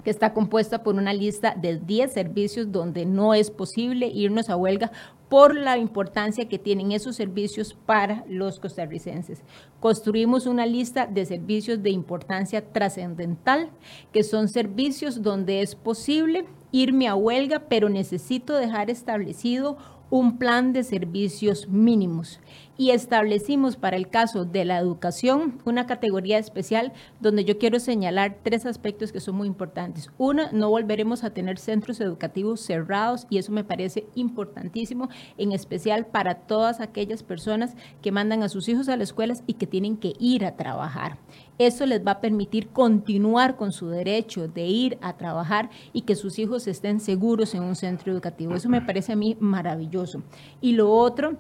[0.05, 4.57] que está compuesta por una lista de 10 servicios donde no es posible irnos a
[4.57, 4.93] huelga
[5.31, 9.43] por la importancia que tienen esos servicios para los costarricenses.
[9.79, 13.71] Construimos una lista de servicios de importancia trascendental,
[14.13, 19.79] que son servicios donde es posible irme a huelga, pero necesito dejar establecido
[20.11, 22.41] un plan de servicios mínimos
[22.81, 28.39] y establecimos para el caso de la educación una categoría especial donde yo quiero señalar
[28.43, 30.09] tres aspectos que son muy importantes.
[30.17, 36.07] Una, no volveremos a tener centros educativos cerrados y eso me parece importantísimo, en especial
[36.07, 39.99] para todas aquellas personas que mandan a sus hijos a las escuelas y que tienen
[39.99, 41.19] que ir a trabajar.
[41.59, 46.17] Eso les va a permitir continuar con su derecho de ir a trabajar y que
[46.17, 48.55] sus hijos estén seguros en un centro educativo.
[48.55, 50.23] Eso me parece a mí maravilloso.
[50.63, 51.37] Y lo otro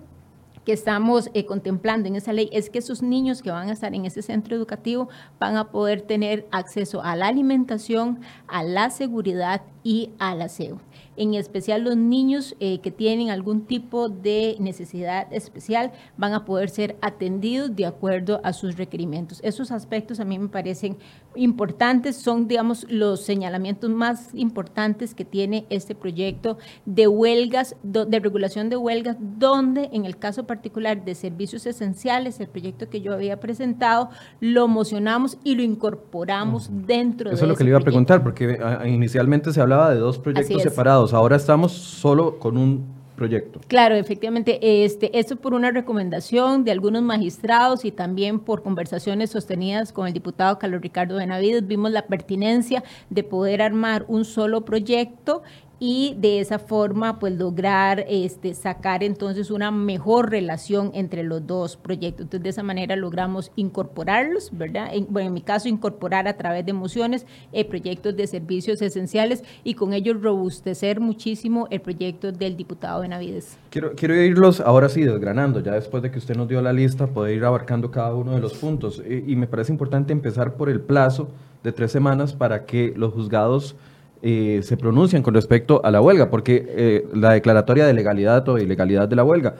[0.65, 3.95] que estamos eh, contemplando en esa ley es que esos niños que van a estar
[3.95, 9.63] en ese centro educativo van a poder tener acceso a la alimentación, a la seguridad
[9.83, 10.79] y al aseo
[11.17, 16.71] en especial los niños eh, que tienen algún tipo de necesidad especial van a poder
[16.71, 19.41] ser atendidos de acuerdo a sus requerimientos.
[19.43, 20.97] Esos aspectos a mí me parecen
[21.35, 28.69] importantes, son, digamos, los señalamientos más importantes que tiene este proyecto de huelgas, de regulación
[28.69, 33.39] de huelgas, donde en el caso particular de servicios esenciales, el proyecto que yo había
[33.41, 37.83] presentado, lo mocionamos y lo incorporamos dentro de Eso es lo que le iba a
[37.83, 43.61] preguntar, porque inicialmente se hablaba de dos proyectos separados ahora estamos solo con un proyecto.
[43.69, 49.93] Claro, efectivamente, este, esto por una recomendación de algunos magistrados y también por conversaciones sostenidas
[49.93, 55.43] con el diputado Carlos Ricardo Benavides, vimos la pertinencia de poder armar un solo proyecto
[55.83, 61.79] y de esa forma pues lograr este, sacar entonces una mejor relación entre los dos
[61.79, 62.25] proyectos.
[62.25, 64.91] Entonces de esa manera logramos incorporarlos, ¿verdad?
[64.93, 69.43] En, bueno, en mi caso incorporar a través de emociones eh, proyectos de servicios esenciales
[69.65, 73.57] y con ello robustecer muchísimo el proyecto del diputado Benavides.
[73.71, 77.07] Quiero, quiero irlos ahora sí desgranando, ya después de que usted nos dio la lista,
[77.07, 79.03] poder ir abarcando cada uno de los puntos.
[79.07, 81.29] y me parece importante empezar por el plazo
[81.63, 83.77] de tres semanas para que los juzgados
[84.23, 88.59] eh, se pronuncian con respecto a la huelga, porque eh, la declaratoria de legalidad o
[88.59, 89.55] ilegalidad de la huelga,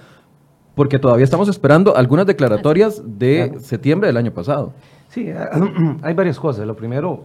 [0.75, 4.73] porque todavía estamos esperando algunas declaratorias de septiembre del año pasado.
[5.09, 5.31] Sí,
[6.03, 6.67] hay varias cosas.
[6.67, 7.25] Lo primero,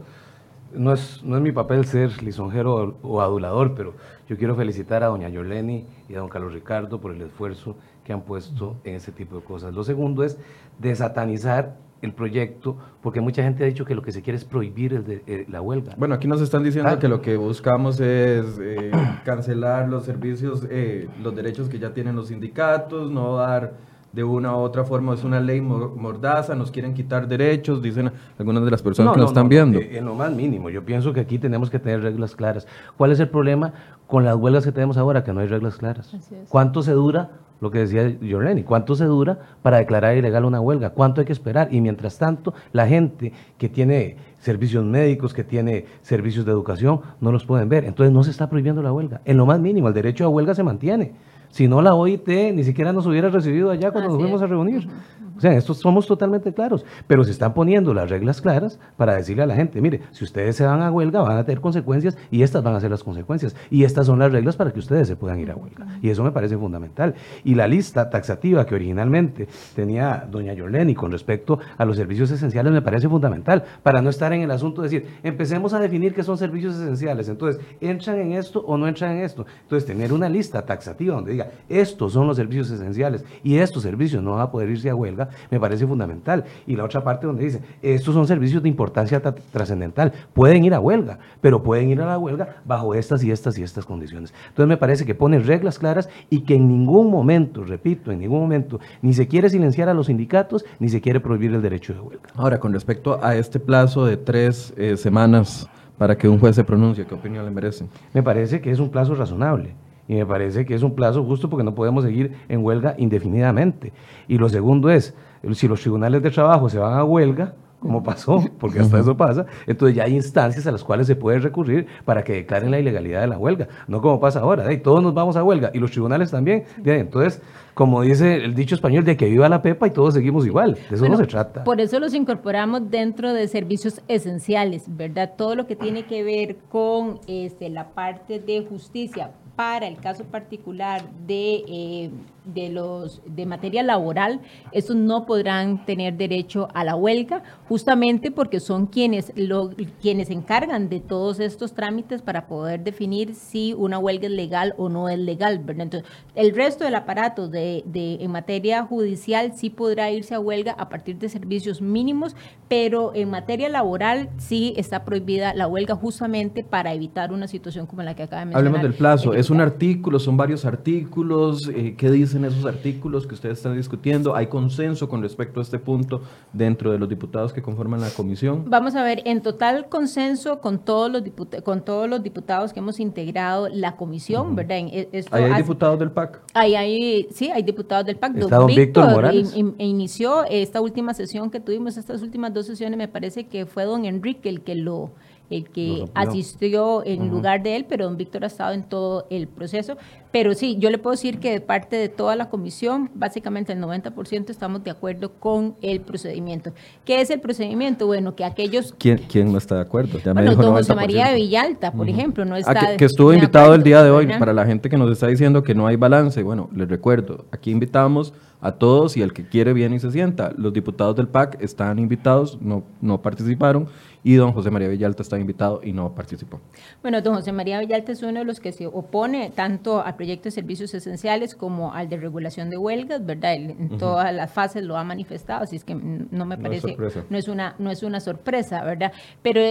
[0.74, 3.94] no es, no es mi papel ser lisonjero o adulador, pero
[4.28, 8.14] yo quiero felicitar a doña Yoleni y a don Carlos Ricardo por el esfuerzo que
[8.14, 9.74] han puesto en ese tipo de cosas.
[9.74, 10.38] Lo segundo es
[10.80, 14.94] desatanizar el proyecto, porque mucha gente ha dicho que lo que se quiere es prohibir
[14.94, 15.94] el de, eh, la huelga.
[15.98, 18.92] Bueno, aquí nos están diciendo que lo que buscamos es eh,
[19.26, 23.74] cancelar los servicios, eh, los derechos que ya tienen los sindicatos, no dar
[24.16, 28.64] de una u otra forma, es una ley mordaza, nos quieren quitar derechos, dicen algunas
[28.64, 29.78] de las personas que nos están viendo.
[29.80, 32.66] En lo más mínimo, yo pienso que aquí tenemos que tener reglas claras.
[32.96, 33.74] ¿Cuál es el problema
[34.08, 35.26] con las huelgas que tenemos ahora?
[35.26, 36.16] Que no hay reglas claras.
[36.50, 37.30] ¿Cuánto se dura?
[37.62, 40.90] lo que decía Jorleni, ¿cuánto se dura para declarar ilegal una huelga?
[40.90, 41.70] ¿Cuánto hay que esperar?
[41.72, 47.32] Y mientras tanto, la gente que tiene servicios médicos, que tiene servicios de educación, no
[47.32, 47.86] los pueden ver.
[47.86, 49.22] Entonces no se está prohibiendo la huelga.
[49.24, 51.14] En lo más mínimo, el derecho a huelga se mantiene.
[51.56, 54.90] Si no, la OIT ni siquiera nos hubiera recibido allá cuando nos fuimos a reunir.
[55.38, 59.16] O sea, en esto somos totalmente claros, pero se están poniendo las reglas claras para
[59.16, 62.18] decirle a la gente, mire, si ustedes se van a huelga van a tener consecuencias
[62.32, 63.56] y estas van a ser las consecuencias.
[63.70, 65.88] Y estas son las reglas para que ustedes se puedan ir a huelga.
[66.02, 67.16] Y eso me parece fundamental.
[67.44, 72.72] Y la lista taxativa que originalmente tenía doña Yoleni con respecto a los servicios esenciales
[72.72, 76.24] me parece fundamental, para no estar en el asunto de decir, empecemos a definir qué
[76.24, 77.30] son servicios esenciales.
[77.30, 79.46] Entonces, ¿entran en esto o no entran en esto?
[79.64, 84.24] Entonces, tener una lista taxativa donde diga, estos son los servicios esenciales y estos servicios
[84.24, 86.46] no van a poder irse a huelga, me parece fundamental.
[86.68, 90.80] Y la otra parte donde dice, estos son servicios de importancia trascendental, pueden ir a
[90.80, 94.34] huelga, pero pueden ir a la huelga bajo estas y estas y estas condiciones.
[94.50, 98.40] Entonces me parece que pone reglas claras y que en ningún momento, repito, en ningún
[98.40, 102.00] momento, ni se quiere silenciar a los sindicatos, ni se quiere prohibir el derecho de
[102.00, 102.30] huelga.
[102.36, 106.64] Ahora, con respecto a este plazo de tres eh, semanas para que un juez se
[106.64, 107.86] pronuncie, ¿qué opinión le merece?
[108.14, 109.74] Me parece que es un plazo razonable.
[110.08, 113.92] Y me parece que es un plazo justo porque no podemos seguir en huelga indefinidamente.
[114.28, 115.16] Y lo segundo es,
[115.54, 117.54] si los tribunales de trabajo se van a huelga,
[117.86, 121.38] como pasó, porque hasta eso pasa, entonces ya hay instancias a las cuales se puede
[121.40, 125.04] recurrir para que declaren la ilegalidad de la huelga, no como pasa ahora, y todos
[125.04, 127.44] nos vamos a huelga y los tribunales también, entonces,
[127.76, 130.96] como dice el dicho español, de que viva la pepa y todos seguimos igual, de
[130.96, 131.64] eso no se trata.
[131.64, 135.34] Por eso los incorporamos dentro de servicios esenciales, ¿verdad?
[135.38, 140.26] Todo lo que tiene que ver con este, la parte de justicia para el caso
[140.26, 141.64] particular de...
[141.68, 142.12] Eh,
[142.46, 148.60] de los de materia laboral, estos no podrán tener derecho a la huelga, justamente porque
[148.60, 154.28] son quienes lo, quienes encargan de todos estos trámites para poder definir si una huelga
[154.28, 155.62] es legal o no es legal.
[155.68, 156.04] Entonces,
[156.36, 160.90] el resto del aparato de, de, en materia judicial sí podrá irse a huelga a
[160.90, 162.36] partir de servicios mínimos,
[162.68, 168.04] pero en materia laboral sí está prohibida la huelga justamente para evitar una situación como
[168.04, 168.68] la que acaba de mencionar.
[168.68, 169.34] Hablemos del plazo.
[169.34, 170.20] ¿Es un artículo?
[170.20, 171.70] ¿Son varios artículos?
[171.74, 172.35] Eh, ¿Qué dice?
[172.36, 174.36] En esos artículos que ustedes están discutiendo?
[174.36, 176.22] ¿Hay consenso con respecto a este punto
[176.54, 178.66] dentro de los diputados que conforman la comisión?
[178.68, 181.24] Vamos a ver, en total consenso con todos los,
[181.64, 184.78] con todos los diputados que hemos integrado la comisión, ¿verdad?
[184.78, 186.42] E, ¿Hay, diputados del PAC?
[186.54, 188.38] Hay, hay, sí, hay diputados del PAC.
[188.38, 189.56] ¿Está don Víctor, Morales?
[189.56, 194.06] inició esta última sesión que tuvimos, estas últimas dos sesiones, me parece que fue don
[194.06, 195.12] Enrique el que lo
[195.50, 199.48] el que asistió en lugar de él, pero don Víctor ha estado en todo el
[199.48, 199.98] proceso.
[200.32, 203.82] Pero sí, yo le puedo decir que de parte de toda la comisión, básicamente el
[203.82, 206.74] 90% estamos de acuerdo con el procedimiento.
[207.06, 208.06] ¿Qué es el procedimiento?
[208.06, 208.94] Bueno, que aquellos...
[208.98, 210.20] ¿Quién, quién no está de acuerdo?
[210.20, 212.98] Ya bueno, don José María de Villalta, por ejemplo, no ah, está...
[212.98, 215.74] que, estuvo invitado el día de hoy, para la gente que nos está diciendo que
[215.74, 219.98] no hay balance, bueno, les recuerdo, aquí invitamos a todos y el que quiere viene
[219.98, 220.52] y se sienta.
[220.58, 223.88] Los diputados del PAC están invitados, no, no participaron
[224.26, 226.60] y don José María Villalta está invitado y no participó.
[227.04, 230.46] Bueno, don José María Villalta es uno de los que se opone tanto al proyecto
[230.46, 233.54] de servicios esenciales como al de regulación de huelgas, ¿verdad?
[233.54, 236.98] en todas las fases lo ha manifestado, así es que no me parece,
[237.30, 239.14] no es, una, no es una sorpresa, ¿verdad?
[239.44, 239.62] Pero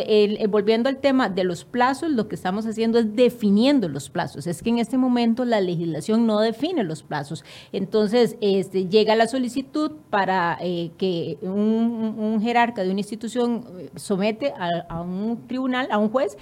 [0.48, 4.46] volviendo al tema de los plazos, lo que estamos haciendo es definiendo los plazos.
[4.46, 7.44] Es que en este momento la legislación no define los plazos.
[7.72, 13.90] Entonces, este, llega la solicitud para eh, que un, un jerarca de una institución eh,
[14.48, 16.36] a, un tribunal, a un juez,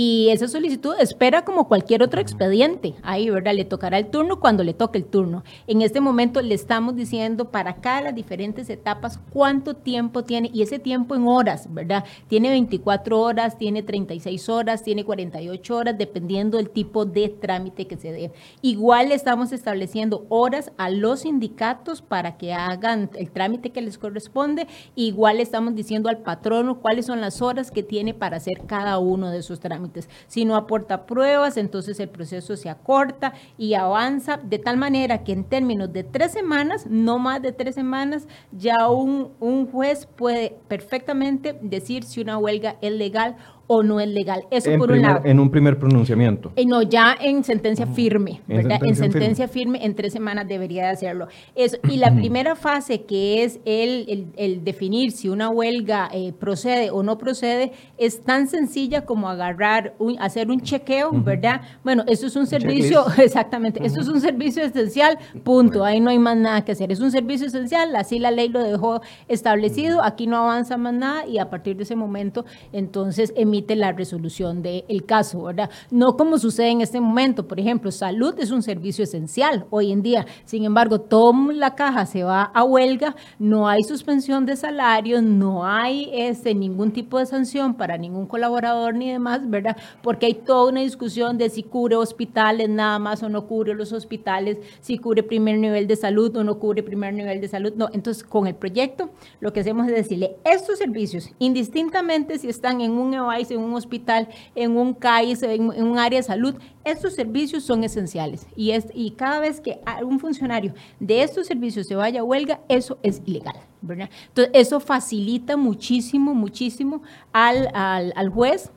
[0.00, 2.94] y esa solicitud espera como cualquier otro expediente.
[3.02, 3.52] Ahí, ¿verdad?
[3.52, 5.42] Le tocará el turno cuando le toque el turno.
[5.66, 10.62] En este momento le estamos diciendo para cada las diferentes etapas cuánto tiempo tiene, y
[10.62, 12.04] ese tiempo en horas, ¿verdad?
[12.28, 17.96] Tiene 24 horas, tiene 36 horas, tiene 48 horas, dependiendo del tipo de trámite que
[17.96, 18.30] se dé.
[18.62, 24.68] Igual estamos estableciendo horas a los sindicatos para que hagan el trámite que les corresponde.
[24.94, 29.30] Igual estamos diciendo al patrono cuáles son las horas que tiene para hacer cada uno
[29.30, 29.87] de esos trámites.
[30.26, 35.32] Si no aporta pruebas, entonces el proceso se acorta y avanza de tal manera que
[35.32, 41.58] en términos de tres semanas, no más de tres semanas, ya un, juez puede perfectamente
[41.60, 44.44] decir si una huelga es legal o no es legal.
[44.50, 45.20] Eso en por un lado.
[45.24, 46.52] En un primer pronunciamiento.
[46.56, 48.80] Eh, no, ya en sentencia firme, ¿verdad?
[48.82, 49.84] En sentencia, firme.
[49.84, 51.28] en tres semanas debería de hacerlo.
[51.54, 51.76] Eso.
[51.88, 57.02] Y la primera fase, que es el, el, definir si una huelga eh, procede o
[57.02, 61.60] no procede, es tan sencilla como agarrar, un, hacer un chequeo, ¿verdad?
[61.84, 65.84] Bueno, eso es un servicio, exactamente, eso es un servicio esencial, punto.
[65.84, 66.90] Ahí no hay más nada que hacer.
[66.90, 71.26] Es un servicio esencial, así la ley lo dejó establecido, aquí no avanza más nada
[71.26, 75.70] y a partir de ese momento, entonces, emitir la resolución del caso, ¿verdad?
[75.90, 80.02] No como sucede en este momento, por ejemplo, salud es un servicio esencial hoy en
[80.02, 85.22] día, sin embargo, toda la caja se va a huelga, no hay suspensión de salarios,
[85.22, 89.76] no hay este, ningún tipo de sanción para ningún colaborador ni demás, ¿verdad?
[90.02, 93.92] Porque hay toda una discusión de si cubre hospitales nada más o no cubre los
[93.92, 97.72] hospitales, si cubre primer nivel de salud o no cubre primer nivel de salud.
[97.76, 102.80] No, entonces con el proyecto lo que hacemos es decirle, estos servicios, indistintamente si están
[102.80, 103.14] en un
[103.50, 108.46] En un hospital, en un CAIS, en, un área de salud, estos servicios son esenciales.
[108.56, 112.60] Y, es, y cada vez que un funcionario de estos servicios se vaya a huelga,
[112.68, 113.56] eso es ilegal.
[113.82, 118.70] Entonces, eso facilita muchísimo, muchísimo al, al, al juez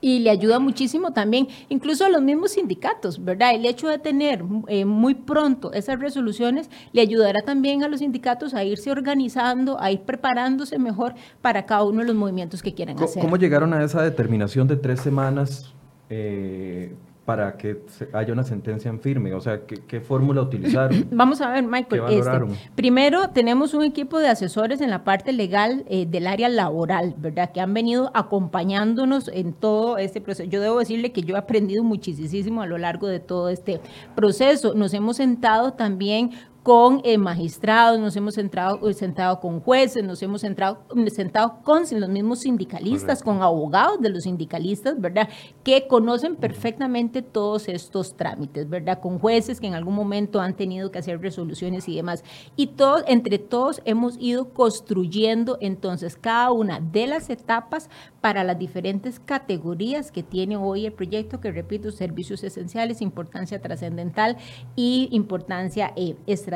[0.00, 3.54] y le ayuda muchísimo también, incluso a los mismos sindicatos, ¿verdad?
[3.54, 8.54] El hecho de tener eh, muy pronto esas resoluciones le ayudará también a los sindicatos
[8.54, 13.02] a irse organizando, a ir preparándose mejor para cada uno de los movimientos que quieran
[13.02, 13.22] hacer.
[13.22, 15.72] ¿Cómo llegaron a esa determinación de tres semanas
[16.08, 16.94] eh,
[17.26, 19.34] para que haya una sentencia en firme?
[19.34, 21.08] O sea, ¿qué, fórmula utilizaron?
[21.10, 22.02] Vamos a ver, Michael.
[22.08, 22.40] Este,
[22.74, 27.50] primero, tenemos un equipo de asesores en la parte legal eh, del área laboral, ¿verdad?
[27.52, 30.48] Que han venido acompañándonos en todo este proceso.
[30.48, 33.80] Yo debo decirle que yo he aprendido muchísimo a lo largo de todo este
[34.14, 34.74] proceso.
[34.74, 36.30] Nos hemos sentado también
[36.66, 42.08] con eh, magistrados, nos hemos sentado, sentado con jueces, nos hemos sentado, sentado con los
[42.08, 45.28] mismos sindicalistas, con abogados de los sindicalistas, ¿verdad?
[45.62, 48.98] Que conocen perfectamente todos estos trámites, ¿verdad?
[48.98, 52.24] Con jueces que en algún momento han tenido que hacer resoluciones y demás.
[52.56, 57.88] Y todos, entre todos hemos ido construyendo entonces cada una de las etapas
[58.20, 64.36] para las diferentes categorías que tiene hoy el proyecto, que repito, servicios esenciales, importancia trascendental
[64.74, 66.55] y importancia eh, estratégica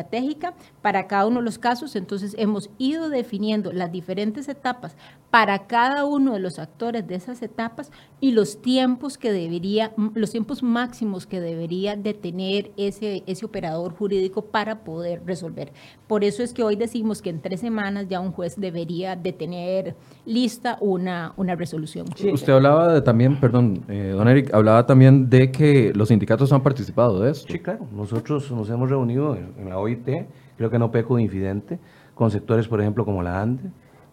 [0.83, 1.97] para cada uno de los casos.
[1.97, 4.97] Entonces hemos ido definiendo las diferentes etapas
[5.31, 10.33] para cada uno de los actores de esas etapas y los tiempos que debería, los
[10.33, 15.73] tiempos máximos que debería de tener ese, ese operador jurídico para poder resolver.
[16.07, 19.33] Por eso es que hoy decimos que en tres semanas ya un juez debería de
[19.33, 19.97] tener
[20.31, 22.07] lista una, una resolución.
[22.33, 26.63] Usted hablaba de también, perdón, eh, don Eric, hablaba también de que los sindicatos han
[26.63, 27.53] participado de esto.
[27.53, 27.87] Sí, claro.
[27.93, 30.09] Nosotros nos hemos reunido en, la OIT,
[30.57, 31.79] creo que no peco de infidente,
[32.15, 33.71] con sectores, por ejemplo, como la ANDE,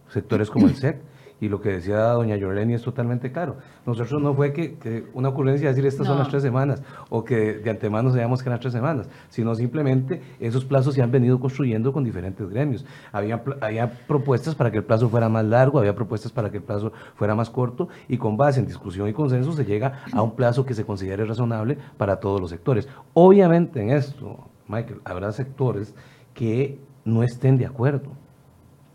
[0.10, 0.98] sectores como el SEC
[1.40, 3.58] y lo que decía doña Yorleni es totalmente claro.
[3.86, 7.70] Nosotros no fue que, una ocurrencia decir estas son las tres semanas o que de
[7.70, 12.04] antemano sabíamos que eran tres semanas, sino simplemente esos plazos se han venido construyendo con
[12.04, 12.86] diferentes gremios.
[13.12, 16.64] Había, había propuestas para que el plazo fuera más largo, había propuestas para que el
[16.64, 20.36] plazo fuera más corto y con base en discusión y consenso se llega a un
[20.36, 22.88] plazo que se considere razonable para todos los sectores.
[23.14, 25.96] Obviamente en esto, Michael, habrá sectores
[26.34, 28.12] que no estén de acuerdo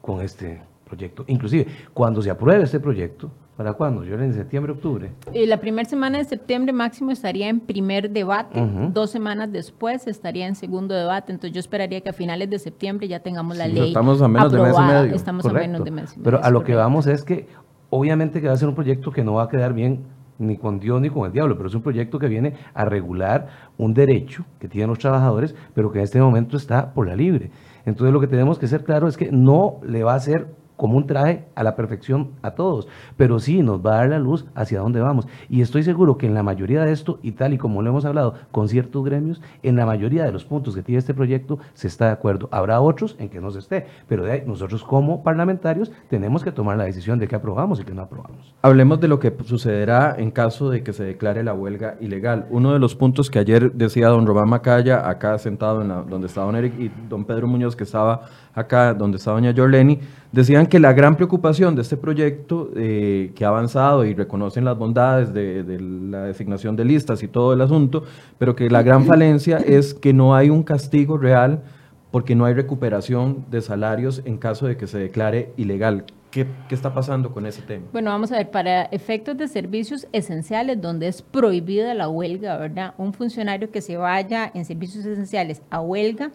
[0.01, 0.61] con este
[0.93, 1.25] proyecto.
[1.27, 4.05] Inclusive, cuando se apruebe este proyecto, ¿para cuándo?
[4.05, 5.11] Yo en septiembre, octubre.
[5.33, 8.61] Eh, la primera semana de septiembre máximo estaría en primer debate,
[8.93, 13.09] dos semanas después estaría en segundo debate, entonces yo esperaría que a finales de septiembre
[13.09, 15.15] ya tengamos la ley Estamos a menos de mes y medio.
[15.15, 16.25] Estamos a menos de mes y medio.
[16.25, 17.47] Pero a lo que vamos es que
[17.89, 20.05] obviamente que va a ser un proyecto que no va a quedar bien
[20.39, 23.49] ni con Dios ni con el diablo, pero es un proyecto que viene a regular
[23.79, 27.51] un derecho que tienen los trabajadores, pero que en este momento está por la libre.
[27.87, 30.49] Entonces lo que tenemos que ser claro es que no le va a ser
[30.83, 34.19] como un traje a la perfección a todos, pero sí nos va a dar la
[34.19, 35.29] luz hacia dónde vamos.
[35.49, 38.05] Y estoy seguro que en la mayoría de esto, y tal y como lo hemos
[38.05, 41.87] hablado con ciertos gremios, en la mayoría de los puntos que tiene este proyecto se
[41.87, 42.49] está de acuerdo.
[42.51, 46.83] Habrá otros en que no se esté, pero nosotros como parlamentarios tenemos que tomar la
[46.83, 48.53] decisión de qué aprobamos y qué no aprobamos.
[48.63, 52.47] Hablemos de lo que sucederá en caso de que se declare la huelga ilegal.
[52.51, 56.47] Uno de los puntos que ayer decía don Román Macaya, acá sentado en donde estaba
[56.47, 58.23] don Eric, y don Pedro Muñoz, que estaba
[58.55, 59.99] acá donde está doña Jorleni,
[60.31, 64.77] decían que la gran preocupación de este proyecto, eh, que ha avanzado y reconocen las
[64.77, 68.05] bondades de, la designación de listas y todo el asunto,
[68.39, 71.63] pero que la gran falencia es que no hay un castigo real
[72.11, 76.05] porque no hay recuperación de salarios en caso de que se declare ilegal.
[76.31, 77.85] ¿Qué, ¿Qué, está pasando con ese tema?
[77.93, 82.95] Bueno, vamos a ver, para efectos de servicios esenciales, donde es prohibida la huelga, ¿verdad?
[82.97, 86.31] Un funcionario que se vaya en servicios esenciales a huelga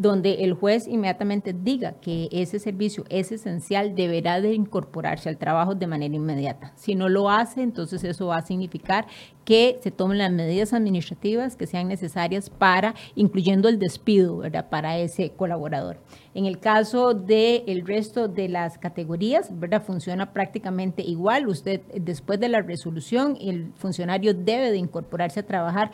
[0.00, 5.74] donde el juez inmediatamente diga que ese servicio es esencial, deberá de incorporarse al trabajo
[5.74, 6.72] de manera inmediata.
[6.74, 9.06] Si no lo hace, entonces eso va a significar
[9.44, 14.70] que se tomen las medidas administrativas que sean necesarias para, incluyendo el despido, ¿verdad?
[14.70, 15.98] Para ese colaborador.
[16.32, 19.82] En el caso del resto de las categorías, ¿verdad?
[19.82, 21.46] Funciona prácticamente igual.
[21.46, 25.90] Usted, después de la resolución, el funcionario debe de incorporarse a trabajar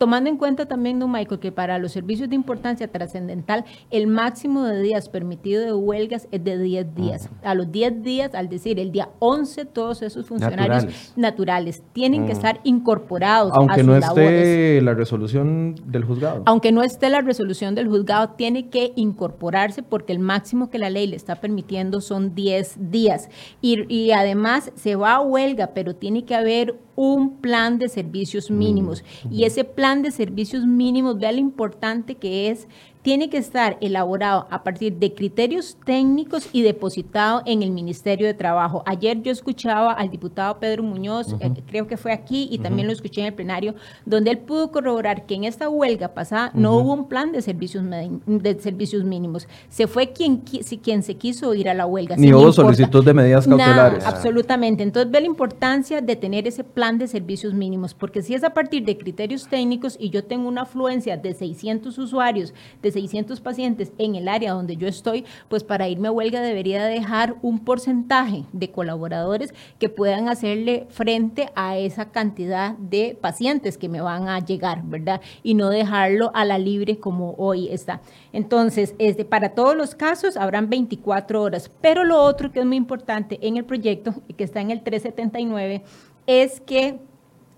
[0.00, 4.64] tomando en cuenta también, don Michael, que para los servicios de importancia trascendental, el máximo
[4.64, 7.28] de días permitido de huelgas es de 10 días.
[7.42, 10.86] A los 10 días, al decir el día 11, todos esos funcionarios
[11.16, 16.44] naturales, tienen que estar incorporados Aunque no esté la resolución del juzgado.
[16.46, 20.88] Aunque no esté la resolución del juzgado, tiene que incorporarse porque el máximo que la
[20.88, 23.28] ley le está permitiendo son 10 días.
[23.60, 28.50] Y, y además se va a huelga, pero tiene que haber un plan de servicios
[28.50, 29.02] mínimos.
[29.30, 32.68] Y ese plan de servicios mínimos, vea lo importante que es
[33.02, 38.34] tiene que estar elaborado a partir de criterios técnicos y depositado en el Ministerio de
[38.34, 38.82] Trabajo.
[38.86, 42.92] Ayer yo escuchaba al diputado Pedro Muñoz, eh, creo que fue aquí y también lo
[42.92, 43.74] escuché en el plenario,
[44.04, 47.84] donde él pudo corroborar que en esta huelga pasada no hubo un plan de servicios,
[48.26, 49.48] de servicios mínimos.
[49.68, 52.16] Se fue quien, quien se quiso ir a la huelga.
[52.16, 54.04] Ni hubo solicitud de medidas cautelares.
[54.04, 54.82] absolutamente.
[54.82, 58.50] Entonces ve la importancia de tener ese plan de servicios mínimos, porque si es a
[58.50, 63.92] partir de criterios técnicos y yo tengo una afluencia de 600 usuarios, de 600 pacientes
[63.98, 68.44] en el área donde yo estoy, pues para irme a huelga debería dejar un porcentaje
[68.52, 74.38] de colaboradores que puedan hacerle frente a esa cantidad de pacientes que me van a
[74.40, 75.20] llegar, ¿verdad?
[75.42, 78.00] Y no dejarlo a la libre como hoy está.
[78.32, 82.76] Entonces, este, para todos los casos habrán 24 horas, pero lo otro que es muy
[82.76, 85.82] importante en el proyecto, que está en el 379,
[86.26, 86.98] es que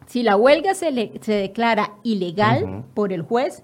[0.06, 3.62] si la huelga se, le, se declara ilegal por el juez,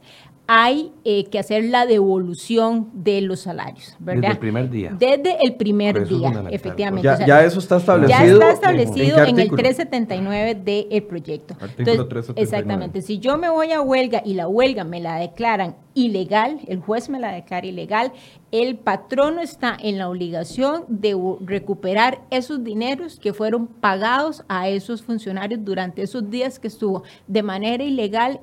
[0.51, 4.23] hay eh, que hacer la devolución de los salarios, ¿verdad?
[4.23, 4.97] Desde el primer día.
[4.99, 7.07] Desde el primer día, efectivamente.
[7.27, 8.19] Ya, eso está establecido.
[8.19, 11.55] Ya está establecido en, el 379 del proyecto.
[11.61, 12.43] Artículo 379.
[12.43, 13.03] Exactamente.
[13.03, 17.09] Si yo me voy a huelga y la huelga me la declaran ilegal, el juez
[17.09, 18.13] me la declara ilegal,
[18.53, 25.03] el patrono está en la obligación de recuperar esos dineros que fueron pagados a esos
[25.03, 28.41] funcionarios durante esos días que estuvo de manera ilegal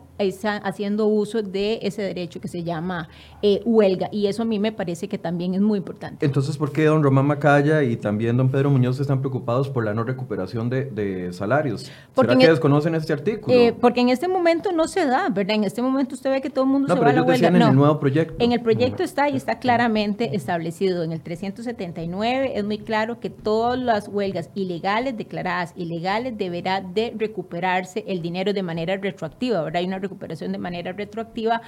[0.64, 3.10] haciendo uso de ese derecho que se llama
[3.42, 4.08] eh, huelga.
[4.12, 6.26] Y eso a mí me parece que también es muy importante.
[6.26, 9.94] Entonces, ¿por qué don Román Macaya y también don Pedro Muñoz están preocupados por la
[9.94, 11.92] no recuperación de, salarios?
[12.14, 13.56] Porque ¿Será que e- desconocen este artículo?
[13.56, 15.56] Eh, porque en este momento no se da, ¿verdad?
[15.56, 17.45] En este momento usted ve que todo el mundo se va a la huelga.
[17.48, 18.36] En el nuevo proyecto.
[18.40, 21.04] En el proyecto está y está claramente establecido.
[21.04, 27.14] En el 379 es muy claro que todas las huelgas ilegales, declaradas ilegales, deberá de
[27.18, 29.80] recuperarse el dinero de manera retroactiva, ¿verdad?
[29.80, 31.62] Hay una recuperación de manera retroactiva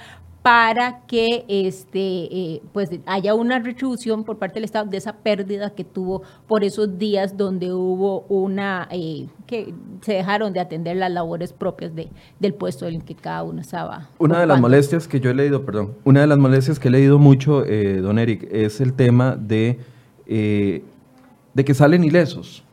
[0.48, 5.74] para que este, eh, pues haya una retribución por parte del Estado de esa pérdida
[5.74, 11.10] que tuvo por esos días donde hubo una, eh, que se dejaron de atender las
[11.12, 12.08] labores propias de,
[12.40, 14.08] del puesto en el que cada uno estaba.
[14.16, 16.92] Una de las molestias que yo he leído, perdón, una de las molestias que he
[16.92, 19.78] leído mucho, eh, don Eric, es el tema de,
[20.24, 22.64] de que salen ilesos.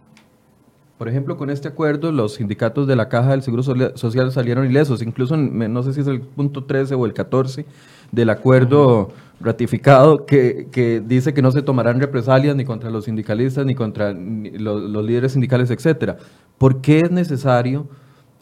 [0.97, 5.01] Por ejemplo, con este acuerdo, los sindicatos de la Caja del Seguro Social salieron ilesos,
[5.01, 7.65] incluso no sé si es el punto 13 o el 14
[8.13, 13.75] del acuerdo ratificado que, dice que no se tomarán represalias ni contra los sindicalistas ni
[13.75, 16.15] contra los, líderes sindicales, etcétera.
[16.57, 17.87] ¿Por qué es necesario,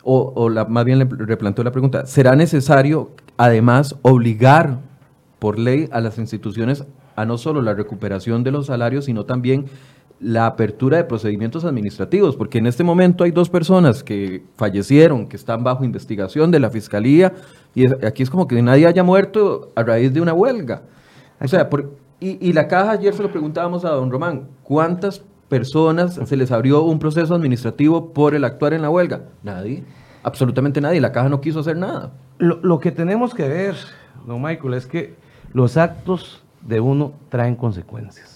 [0.03, 4.79] o, la, más bien le replanteo la pregunta, será necesario además obligar
[5.39, 6.85] por ley a las instituciones
[7.15, 9.65] a no solo la recuperación de los salarios, sino también
[10.19, 15.35] la apertura de procedimientos administrativos, porque en este momento hay dos personas que fallecieron, que
[15.35, 17.33] están bajo investigación de la fiscalía,
[17.75, 20.83] y aquí es como que nadie haya muerto a raíz de una huelga.
[21.41, 21.69] O sea,
[22.19, 26.83] y, la caja, ayer se lo preguntábamos a don Román, ¿cuántas personas se les abrió
[26.83, 29.23] un proceso administrativo por el actuar en la huelga?
[29.43, 29.83] Nadie,
[30.23, 32.13] absolutamente nadie, la caja no quiso hacer nada.
[32.37, 33.75] Lo, lo que tenemos que ver,
[34.25, 35.15] don Michael, es que
[35.51, 38.32] los actos de uno traen consecuencias.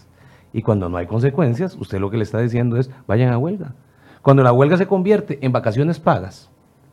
[0.53, 3.75] Y cuando no hay consecuencias, usted lo que le está diciendo es, vayan a huelga.
[4.21, 6.49] Cuando la huelga se convierte en vacaciones pagas,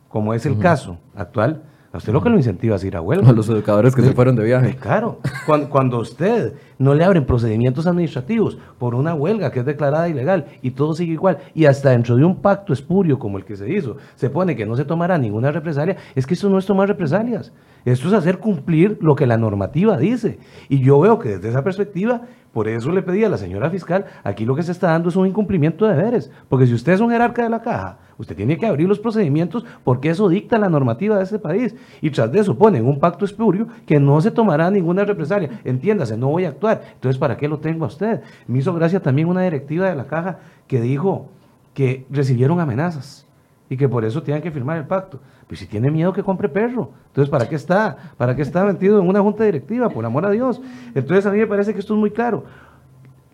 [0.09, 1.63] como es el caso actual,
[1.95, 3.29] a usted lo que lo incentiva es ir a huelga.
[3.29, 4.75] A los educadores que se fueron de viaje.
[4.85, 10.09] Claro, cuando, cuando usted no le abren procedimientos administrativos por una huelga que es declarada
[10.09, 13.55] ilegal y todo sigue igual, y hasta dentro de un pacto espurio como el que
[13.55, 16.65] se hizo, se pone que no se tomará ninguna represalia, es que eso no es
[16.65, 17.53] tomar represalias.
[17.85, 20.39] Esto es hacer cumplir lo que la normativa dice.
[20.67, 22.23] Y yo veo que desde esa perspectiva
[22.55, 25.17] por eso le pedí a la señora fiscal, aquí lo que se está dando es
[25.17, 28.57] un incumplimiento de deberes, porque si usted es un jerarca de la caja, usted tiene
[28.57, 31.75] que abrir los procedimientos porque eso dicta la normativa de este país.
[31.99, 35.59] Y tras de eso ponen un pacto espurio que no se tomará ninguna represalia.
[35.65, 36.81] Entiéndase, no voy a actuar.
[36.93, 38.21] Entonces, ¿para qué lo tengo a usted?
[38.47, 41.27] Me hizo gracia también una directiva de la caja que dijo
[41.73, 43.27] que recibieron amenazas
[43.69, 45.19] y que por eso tienen que firmar el pacto.
[45.47, 48.13] Pues si tiene miedo que compre perro, entonces ¿para qué está?
[48.17, 49.89] ¿Para qué está metido en una junta directiva?
[49.89, 50.61] Por amor a Dios.
[50.95, 52.45] Entonces a mí me parece que esto es muy claro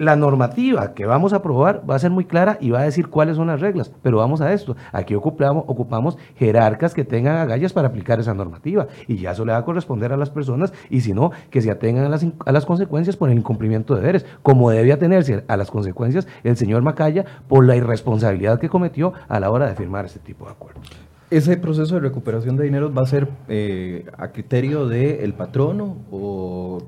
[0.01, 3.07] la normativa que vamos a aprobar va a ser muy clara y va a decir
[3.07, 4.75] cuáles son las reglas, pero vamos a esto.
[4.91, 9.59] Aquí ocupamos, jerarcas que tengan agallas para aplicar esa normativa y ya eso le va
[9.59, 12.65] a corresponder a las personas y si no, que se atengan a las, a las
[12.65, 17.25] consecuencias por el incumplimiento de deberes, como debe atenerse a las consecuencias el señor Macaya
[17.47, 21.10] por la irresponsabilidad que cometió a la hora de firmar este tipo de acuerdos.
[21.31, 26.79] ¿Ese proceso de recuperación de dinero va a ser eh, a criterio del patrono o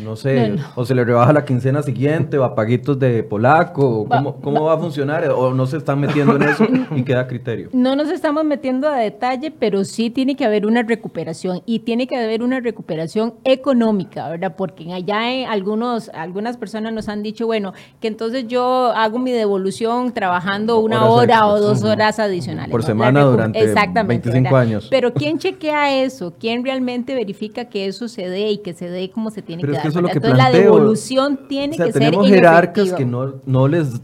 [0.00, 4.06] no sé, o se le rebaja la quincena siguiente, o a paguitos de polaco,
[4.42, 5.28] ¿cómo, va, a funcionar?
[5.30, 7.68] ¿O no se están metiendo en eso y queda criterio?
[7.72, 12.06] No nos estamos metiendo a detalle, pero sí tiene que haber una recuperación y tiene
[12.06, 14.54] que haber una recuperación económica, ¿verdad?
[14.56, 20.12] Porque allá algunos, algunas personas nos han dicho, bueno, que entonces yo hago mi devolución
[20.12, 22.70] trabajando una hora o dos horas adicionales.
[22.70, 24.88] Por semana durante Exactamente, 25 años.
[24.90, 26.34] Pero ¿quién chequea eso?
[26.38, 29.72] ¿Quién realmente verifica que eso se dé y que se dé como se tiene que
[29.72, 29.89] dar?
[29.90, 30.38] Eso es lo que planteo.
[30.38, 34.00] La devolución tiene que ser Tenemos jerarcas que no, no les,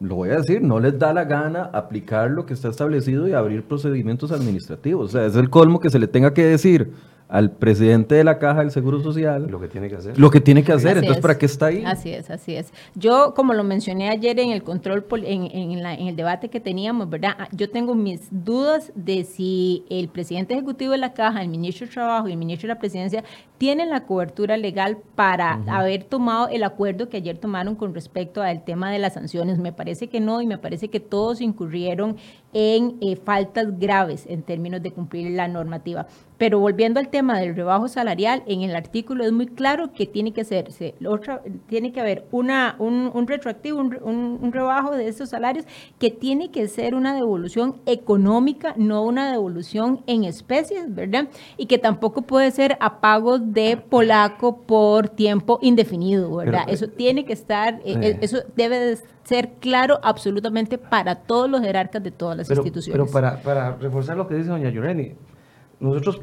[0.00, 3.32] lo voy a decir, no les da la gana aplicar lo que está establecido y
[3.32, 5.06] abrir procedimientos administrativos.
[5.06, 6.92] O sea, es el colmo que se le tenga que decir
[7.30, 9.46] al presidente de la Caja del Seguro Social.
[9.48, 10.18] Lo que tiene que hacer.
[10.18, 10.98] Lo que tiene que hacer.
[10.98, 11.84] Entonces, ¿para qué está ahí?
[11.86, 12.72] Así es, así es.
[12.96, 17.08] Yo, como lo mencioné ayer en el control, en, en, en el debate que teníamos,
[17.08, 17.36] ¿verdad?
[17.38, 21.86] Ah, yo tengo mis dudas de si el presidente ejecutivo de la Caja, el ministro
[21.86, 23.22] de Trabajo y el ministro de la Presidencia
[23.60, 28.64] tienen la cobertura legal para haber tomado el acuerdo que ayer tomaron con respecto al
[28.64, 29.58] tema de las sanciones.
[29.58, 32.16] Me parece que no y me parece que todos incurrieron
[32.52, 36.06] en eh, faltas graves en términos de cumplir la normativa.
[36.40, 40.32] Pero volviendo al tema del rebajo salarial, en el artículo es muy claro que tiene
[40.32, 45.66] que hacerse, otra, tiene que haber una, un, retroactivo, un, rebajo de esos salarios
[45.98, 51.28] que tiene que ser una devolución económica, no una devolución en especies, ¿verdad?
[51.58, 56.64] Y que tampoco puede ser a pago de polaco por tiempo indefinido, ¿verdad?
[56.68, 58.18] eso tiene que estar, eh, eh.
[58.22, 62.92] eso debe ser claro absolutamente para todos los jerarcas de todas las instituciones.
[62.92, 65.14] Pero para, para reforzar lo que dice doña Lloreni,
[65.78, 66.22] nosotros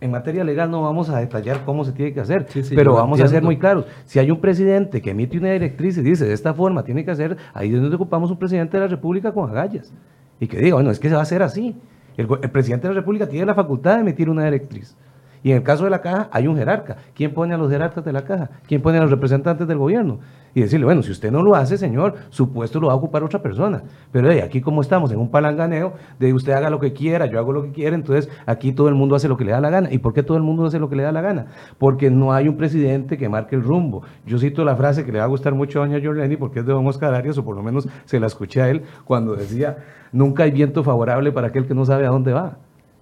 [0.00, 3.28] en materia legal no vamos a detallar cómo se tiene que hacer, pero vamos a
[3.28, 3.84] ser muy claros.
[4.06, 7.10] Si hay un presidente que emite una directriz y dice de esta forma tiene que
[7.10, 9.92] hacer, ahí es donde ocupamos un presidente de la República con agallas.
[10.38, 11.76] Y que diga, bueno, es que se va a hacer así.
[12.16, 14.96] El, el presidente de la República tiene la facultad de emitir una directriz.
[15.42, 16.96] Y en el caso de la caja hay un jerarca.
[17.14, 18.50] ¿Quién pone a los jerarcas de la caja?
[18.66, 20.18] ¿Quién pone a los representantes del gobierno?
[20.52, 23.22] Y decirle, bueno, si usted no lo hace, señor, su puesto lo va a ocupar
[23.22, 23.82] otra persona.
[24.10, 27.38] Pero de aquí como estamos en un palanganeo, de usted haga lo que quiera, yo
[27.38, 29.70] hago lo que quiera, entonces aquí todo el mundo hace lo que le da la
[29.70, 29.92] gana.
[29.92, 31.46] ¿Y por qué todo el mundo hace lo que le da la gana?
[31.78, 34.02] Porque no hay un presidente que marque el rumbo.
[34.26, 36.66] Yo cito la frase que le va a gustar mucho a doña Jorleni porque es
[36.66, 39.78] de don Oscar Arias, o por lo menos se la escuché a él cuando decía,
[40.12, 42.58] nunca hay viento favorable para aquel que no sabe a dónde va.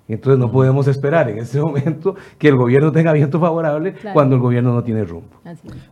[0.08, 4.40] Entonces no podemos esperar en este momento que el gobierno tenga viento favorable cuando el
[4.40, 5.28] gobierno no tiene rumbo.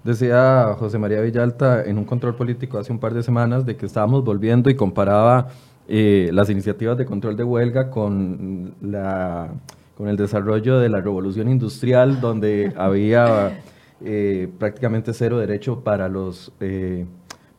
[0.02, 3.86] Decía José María Villalta en un control político hace un par de semanas de que
[3.86, 5.48] estábamos volviendo y comparaba
[5.88, 9.50] eh, las iniciativas de control de huelga con, la,
[9.96, 13.60] con el desarrollo de la revolución industrial donde había
[14.04, 17.06] eh, prácticamente cero derecho para los, eh,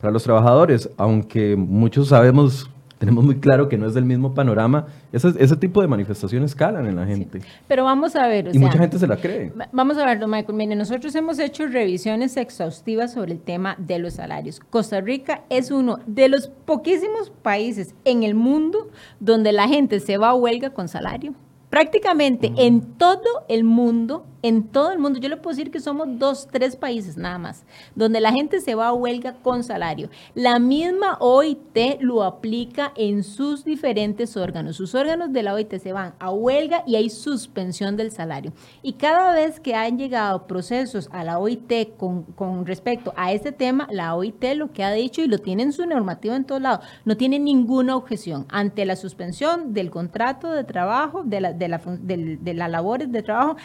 [0.00, 4.86] para los trabajadores, aunque muchos sabemos tenemos muy claro que no es del mismo panorama.
[5.12, 7.40] Ese, ese tipo de manifestaciones calan en la gente.
[7.66, 8.50] Pero vamos a ver.
[8.52, 9.52] y mucha gente se la cree.
[9.72, 10.54] Vamos a ver, Michael.
[10.54, 14.60] Mire, nosotros hemos hecho revisiones exhaustivas sobre el tema de los salarios.
[14.60, 18.90] Costa Rica es uno de los poquísimos países en el mundo
[19.20, 21.34] donde la gente se va a huelga con salario.
[21.70, 26.06] Prácticamente en todo el mundo en todo el mundo, yo le puedo decir que somos
[26.18, 27.64] dos, tres países nada más,
[27.94, 30.10] donde la gente se va a huelga con salario.
[30.34, 34.76] La misma OIT lo aplica en sus diferentes órganos.
[34.76, 38.52] Sus órganos de la OIT se van a huelga y hay suspensión del salario.
[38.82, 43.88] Y cada vez que han llegado procesos a la OIT con, respecto a este tema,
[43.90, 46.86] la OIT lo que ha dicho y lo tiene en su normativa en todos lados,
[47.04, 51.78] no tiene ninguna objeción ante la suspensión del contrato de trabajo, de, la, de, la,
[51.78, 53.56] de las labores de trabajo,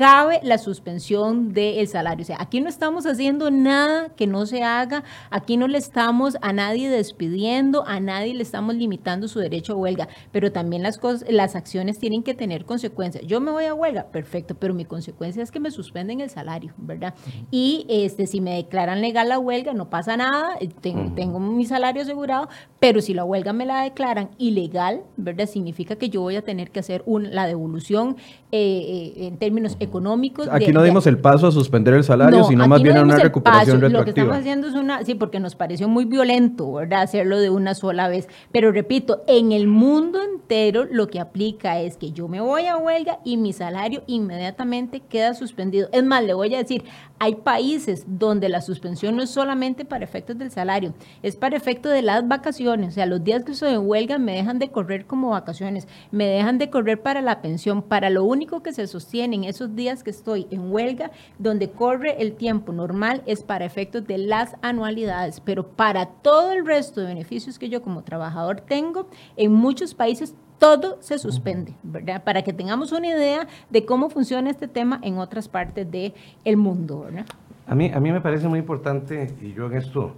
[0.00, 2.22] cabe la suspensión del salario.
[2.22, 6.38] O sea, aquí no estamos haciendo nada que no se haga, aquí no le estamos
[6.40, 10.96] a nadie despidiendo, a nadie le estamos limitando su derecho a huelga, pero también las,
[10.96, 13.26] cosas, las acciones tienen que tener consecuencias.
[13.26, 16.72] Yo me voy a huelga, perfecto, pero mi consecuencia es que me suspenden el salario,
[16.78, 17.12] ¿verdad?
[17.50, 21.66] Y este, si me declaran legal la huelga, no pasa nada, eh, tengo, tengo mi
[21.66, 22.48] salario asegurado,
[22.78, 25.44] pero si la huelga me la declaran ilegal, ¿verdad?
[25.44, 28.16] Significa que yo voy a tener que hacer un, la devolución
[28.52, 30.48] eh, eh, en términos económicos.
[30.50, 33.80] Aquí no dimos el paso a suspender el salario, sino más bien a una recuperación
[33.80, 34.00] retroactiva.
[34.00, 37.02] Lo que estamos haciendo es una, sí, porque nos pareció muy violento, ¿verdad?
[37.02, 38.28] Hacerlo de una sola vez.
[38.50, 42.76] Pero repito, en el mundo entero lo que aplica es que yo me voy a
[42.76, 45.88] huelga y mi salario inmediatamente queda suspendido.
[45.92, 46.84] Es más, le voy a decir,
[47.22, 51.92] hay países donde la suspensión no es solamente para efectos del salario, es para efectos
[51.92, 52.88] de las vacaciones.
[52.88, 56.24] O sea, los días que estoy en huelga me dejan de correr como vacaciones, me
[56.24, 60.02] dejan de correr para la pensión, para lo único que se sostiene en esos días
[60.02, 65.40] que estoy en huelga, donde corre el tiempo normal es para efectos de las anualidades,
[65.40, 70.34] pero para todo el resto de beneficios que yo como trabajador tengo, en muchos países
[70.60, 72.22] todo se suspende, ¿verdad?
[72.22, 76.12] Para que tengamos una idea de cómo funciona este tema en otras partes del
[76.44, 77.24] el mundo, ¿verdad?
[77.66, 80.12] A mí, a mí me parece muy importante, y yo en esto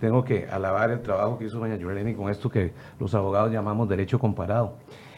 [0.00, 3.88] tengo que alabar el trabajo que hizo doña Yoleni con esto que los abogados llamamos
[3.88, 4.74] derecho comparado,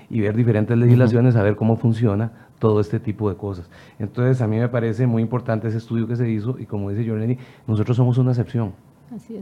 [0.09, 3.69] y ver diferentes legislaciones, a ver cómo funciona todo este tipo de cosas.
[3.99, 7.05] Entonces, a mí me parece muy importante ese estudio que se hizo, y como dice
[7.05, 8.73] Yoleni, nosotros somos una excepción.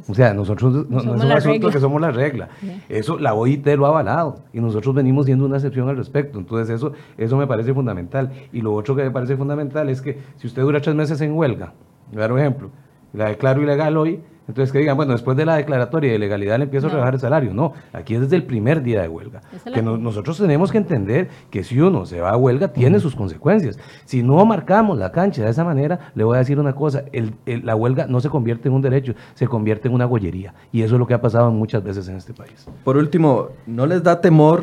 [0.08, 2.48] O sea, nosotros no, es un asunto que somos la regla.
[2.88, 6.38] Eso la OIT lo ha avalado y nosotros venimos siendo una excepción al respecto.
[6.38, 8.32] Entonces eso, eso me parece fundamental.
[8.52, 11.32] Y lo otro que me parece fundamental es que si usted dura tres meses en
[11.32, 11.74] huelga,
[12.12, 12.70] un ejemplo,
[13.12, 16.64] la declaro ilegal hoy, entonces que digan, bueno, después de la declaratoria de legalidad le
[16.64, 17.52] empiezo a rebajar el salario.
[17.52, 19.42] No, aquí es desde el primer día de huelga.
[19.72, 23.78] Que nosotros tenemos que entender que si uno se va a huelga tiene sus consecuencias.
[24.06, 27.04] Si no marcamos la cancha de esa manera, le voy a decir una cosa,
[27.44, 30.54] la huelga no se convierte en un derecho, se convierte en una gollería.
[30.72, 32.66] Y eso es lo que ha pasado muchas veces en este país.
[32.84, 34.62] Por último, ¿no les da temor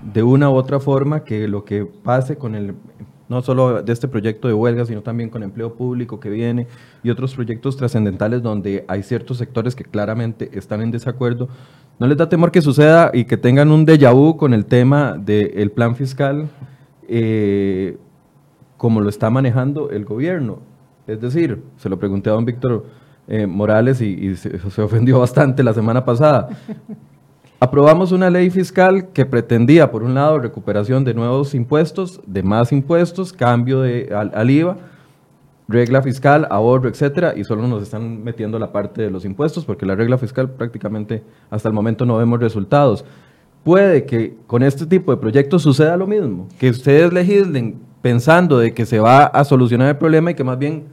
[0.00, 2.74] de una u otra forma que lo que pase con el
[3.28, 6.66] no solo de este proyecto de huelga, sino también con empleo público que viene
[7.02, 11.48] y otros proyectos trascendentales donde hay ciertos sectores que claramente están en desacuerdo.
[11.98, 15.16] ¿No les da temor que suceda y que tengan un déjà vu con el tema
[15.16, 16.48] del plan fiscal
[17.08, 17.96] eh,
[18.76, 20.60] como lo está manejando el gobierno?
[21.06, 22.84] Es decir, se lo pregunté a don Víctor
[23.28, 26.48] eh, Morales y, se ofendió bastante la semana pasada.
[27.58, 32.70] Aprobamos una ley fiscal que pretendía, por un lado, recuperación de nuevos impuestos, de más
[32.70, 34.76] impuestos, cambio de, al, IVA,
[35.66, 39.86] regla fiscal, ahorro, etcétera, y solo nos están metiendo la parte de los impuestos, porque
[39.86, 43.06] la regla fiscal prácticamente hasta el momento no vemos resultados.
[43.64, 48.74] Puede que con este tipo de proyectos suceda lo mismo, que ustedes legislen pensando de
[48.74, 50.84] que se va a solucionar el problema y que más bien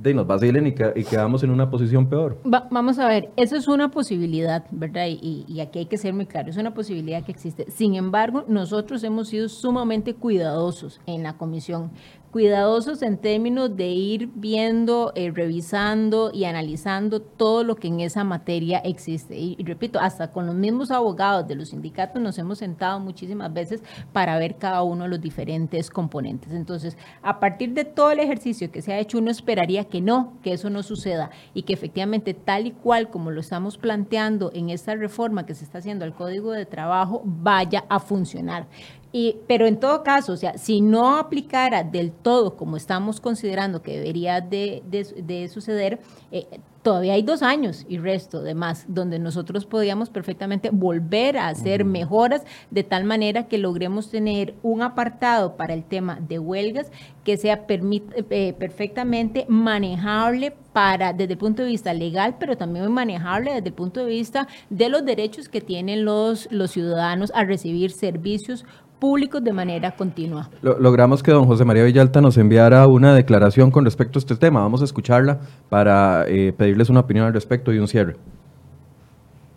[0.00, 2.38] de nos vacilen y, quedamos en una posición peor.
[2.44, 5.06] vamos a ver, eso es una posibilidad, ¿verdad?
[5.08, 7.70] Y, y, aquí hay que ser muy claro, es una posibilidad que existe.
[7.70, 11.90] Sin embargo, nosotros hemos sido sumamente cuidadosos en la comisión
[12.30, 18.24] cuidadosos en términos de ir viendo, eh, revisando y analizando todo lo que en esa
[18.24, 19.36] materia existe.
[19.38, 23.82] Y, repito, hasta con los mismos abogados de los sindicatos nos hemos sentado muchísimas veces
[24.12, 26.52] para ver cada uno de los diferentes componentes.
[26.52, 30.34] Entonces, a partir de todo el ejercicio que se ha hecho, uno esperaría que no,
[30.42, 34.70] que eso no suceda y que efectivamente tal y cual como lo estamos planteando en
[34.70, 38.66] esta reforma que se está haciendo al Código de Trabajo, vaya a funcionar.
[39.12, 43.80] Y, pero en todo caso, o sea, si no aplicara del todo como estamos considerando
[43.80, 45.98] que debería de, de, suceder,
[46.30, 46.46] eh,
[46.82, 51.84] todavía hay dos años y resto de más, donde nosotros podríamos perfectamente volver a hacer
[51.84, 56.90] mejoras de tal manera que logremos tener un apartado para el tema de huelgas
[57.24, 63.54] que sea eh, perfectamente manejable para desde el punto de vista legal, pero también manejable
[63.54, 67.90] desde el punto de vista de los derechos que tienen los, los ciudadanos a recibir
[67.90, 68.64] servicios
[68.98, 70.48] públicos de manera continua.
[70.62, 74.60] logramos que don José María Villalta nos enviara una declaración con respecto a este tema.
[74.60, 78.16] Vamos a escucharla para eh, pedirles una opinión al respecto y un cierre.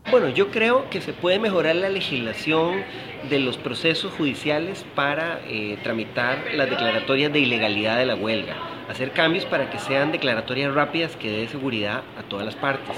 [0.10, 2.82] Bueno, yo creo que se puede mejorar la legislación
[3.30, 8.56] de los procesos judiciales para eh, tramitar las declaratorias de ilegalidad de la huelga,
[8.90, 12.98] hacer cambios para que sean declaratorias rápidas que dé seguridad a todas las partes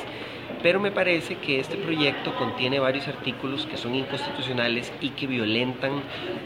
[0.63, 5.91] pero me parece que este proyecto contiene varios artículos que son inconstitucionales y que violentan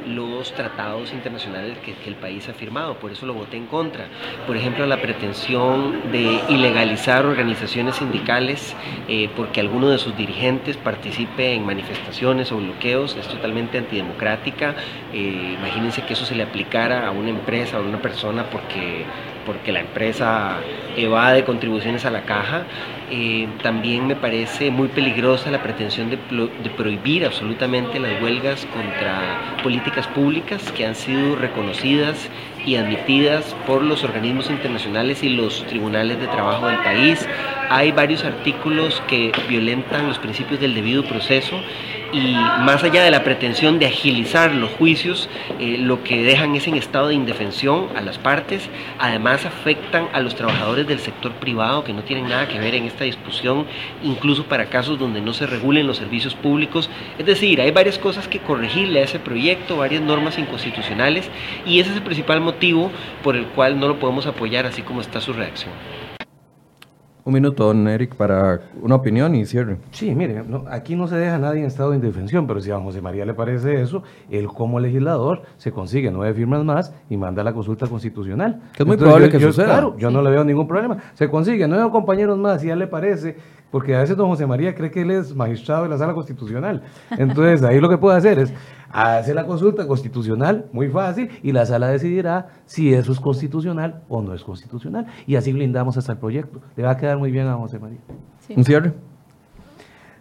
[0.08, 4.08] los tratados internacionales que, el país ha firmado, por eso lo voté en contra.
[4.48, 8.76] Por ejemplo, la pretensión de ilegalizar organizaciones sindicales
[9.10, 14.74] eh, porque alguno de sus dirigentes participe en manifestaciones o bloqueos es totalmente antidemocrática.
[15.14, 19.06] Eh, imagínense que eso se le aplicara a una empresa o a una persona porque
[19.48, 20.58] porque la empresa
[20.98, 22.64] evade contribuciones a la caja.
[23.10, 26.18] Eh, también me parece muy peligrosa la pretensión de,
[26.76, 32.30] prohibir absolutamente las huelgas contra políticas públicas que han sido reconocidas
[32.66, 37.26] y admitidas por los organismos internacionales y los tribunales de trabajo del país.
[37.70, 41.62] hay varios artículos que violentan los principios del debido proceso
[42.14, 45.30] y más allá de la pretensión de agilizar los juicios,
[45.60, 50.20] eh, lo que dejan es en estado de indefensión a las partes, además afectan a
[50.20, 53.66] los trabajadores del sector privado que no tienen nada que ver en esta discusión,
[54.04, 56.90] incluso para casos donde no se regulen los servicios públicos.
[57.18, 61.30] Es decir, hay varias cosas que corregirle a ese proyecto, varias normas inconstitucionales
[61.66, 62.92] y ese es el principal motivo
[63.24, 65.74] por el cual no lo podemos apoyar así como está su reacción.
[67.28, 69.80] Un minuto, don Eric, para una opinión y cierre.
[69.92, 73.02] Sí, mire, aquí no se deja nadie en estado de indefensión, pero si a José
[73.02, 74.02] María le parece eso,
[74.32, 78.62] él como legislador se consigue nueve firmas más y manda la consulta constitucional.
[78.78, 79.66] Que es muy probable que suceda.
[79.66, 81.00] Claro, yo no le veo ningún problema.
[81.16, 83.36] Se consigue nueve compañeros más y a él le parece
[83.72, 86.82] porque a veces don José María cree que él es magistrado de la sala constitucional.
[87.18, 88.54] Entonces ahí lo que puede hacer es
[88.92, 94.22] hacer la consulta constitucional, muy fácil, y la sala decidirá si eso es constitucional o
[94.22, 95.08] no es constitucional.
[95.26, 96.62] Y así blindamos hasta el proyecto.
[96.76, 98.00] Le va a quedar muy bien a José María.
[98.56, 98.94] ¿Un cierre?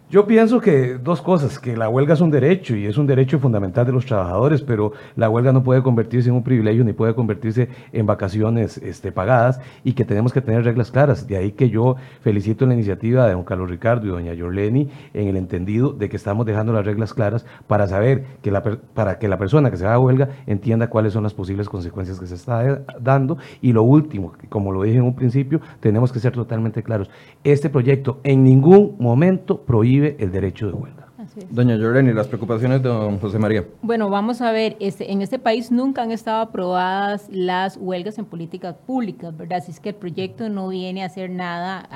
[0.09, 3.39] Yo pienso que dos cosas, que la huelga es un derecho y es un derecho
[3.39, 7.13] fundamental de los trabajadores, pero la huelga no puede convertirse en un privilegio ni puede
[7.13, 11.27] convertirse en vacaciones este, pagadas y que tenemos que tener reglas claras.
[11.27, 15.27] De ahí que yo felicito la iniciativa de don Carlos Ricardo y doña Yorleni en
[15.27, 19.27] el entendido de que estamos dejando las reglas claras para saber que la, para que
[19.27, 22.35] la persona que se va a huelga entienda cuáles son las posibles consecuencias que se
[22.35, 23.39] está dando.
[23.61, 27.09] Y lo último, como lo dije en un principio, tenemos que ser totalmente claros.
[27.43, 31.06] Este proyecto en ningún momento prohíbe el derecho de huelga.
[31.49, 33.65] Doña Lloreni, las preocupaciones de don José María.
[33.81, 38.25] Bueno, vamos a ver, este, en este país nunca han estado aprobadas las huelgas en
[38.25, 39.59] políticas públicas, ¿verdad?
[39.59, 41.87] Así es que el proyecto no viene a hacer nada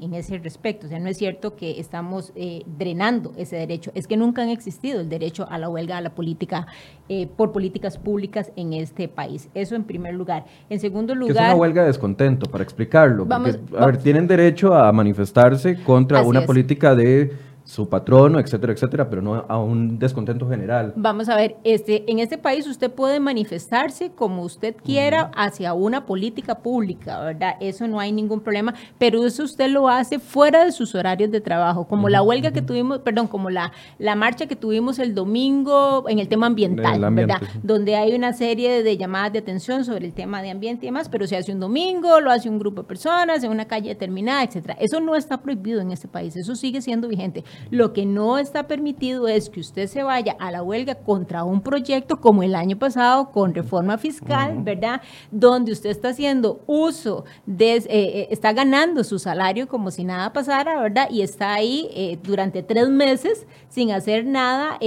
[0.00, 0.86] en ese respecto.
[0.86, 4.48] O sea, no es cierto que estamos eh, drenando ese derecho, es que nunca han
[4.48, 6.66] existido el derecho a la huelga, a la política,
[7.08, 9.48] eh, por políticas públicas en este país.
[9.54, 10.46] Eso en primer lugar.
[10.70, 11.36] En segundo lugar...
[11.36, 13.26] es una huelga de descontento, para explicarlo.
[13.26, 17.32] Vamos, a ver, tienen derecho a manifestarse contra una política de
[17.66, 20.92] su patrono, etcétera, etcétera, pero no a un descontento general.
[20.94, 26.06] Vamos a ver, este, en este país usted puede manifestarse como usted quiera hacia una
[26.06, 27.56] política pública, ¿verdad?
[27.60, 31.40] Eso no hay ningún problema, pero eso usted lo hace fuera de sus horarios de
[31.40, 36.08] trabajo, como la huelga que tuvimos, perdón, como la, la marcha que tuvimos el domingo
[36.08, 37.40] en el tema ambiental, ¿verdad?
[37.64, 41.08] Donde hay una serie de llamadas de atención sobre el tema de ambiente y demás,
[41.08, 44.44] pero se hace un domingo, lo hace un grupo de personas en una calle determinada,
[44.44, 44.76] etcétera.
[44.78, 47.42] Eso no está prohibido en este país, eso sigue siendo vigente.
[47.70, 51.60] Lo que no está permitido es que usted se vaya a la huelga contra un
[51.60, 55.00] proyecto como el año pasado con reforma fiscal, ¿verdad?
[55.30, 60.32] Donde usted está haciendo uso de, eh, eh, está ganando su salario como si nada
[60.32, 61.08] pasara, ¿verdad?
[61.10, 64.78] Y está ahí eh, durante tres meses sin hacer nada,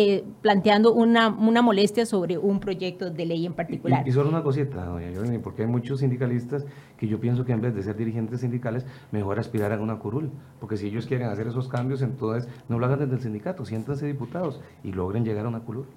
[0.41, 4.07] planteando una, una molestia sobre un proyecto de ley en particular.
[4.07, 6.65] Y, solo una cosita, doña Yorni, porque hay muchos sindicalistas
[6.97, 10.31] que yo pienso que en vez de ser dirigentes sindicales, mejor aspirar a una curul,
[10.59, 14.05] porque si ellos quieren hacer esos cambios, entonces no lo hagan desde el sindicato, siéntanse
[14.05, 15.87] diputados y logren llegar a una curul.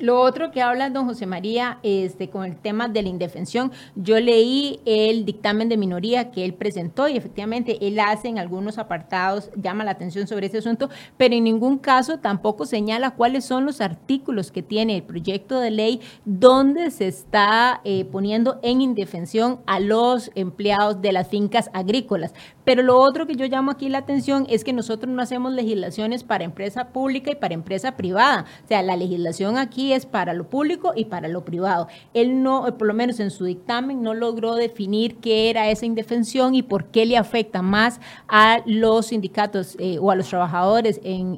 [0.00, 4.18] Lo otro que habla don José María este, con el tema de la indefensión, yo
[4.18, 9.50] leí el dictamen de minoría que él presentó y efectivamente él hace en algunos apartados,
[9.56, 10.88] llama la atención sobre ese asunto,
[11.18, 15.70] pero en ningún caso tampoco señala cuáles son los artículos que tiene el proyecto de
[15.70, 22.32] ley donde se está eh, poniendo en indefensión a los empleados de las fincas agrícolas.
[22.64, 26.24] Pero lo otro que yo llamo aquí la atención es que nosotros no hacemos legislaciones
[26.24, 28.46] para empresa pública y para empresa privada.
[28.64, 31.88] O sea, la legislación aquí es para lo público y para lo privado.
[32.14, 36.54] Él no, por lo menos en su dictamen, no logró definir qué era esa indefensión
[36.54, 41.30] y por qué le afecta más a los sindicatos eh, o a los trabajadores en,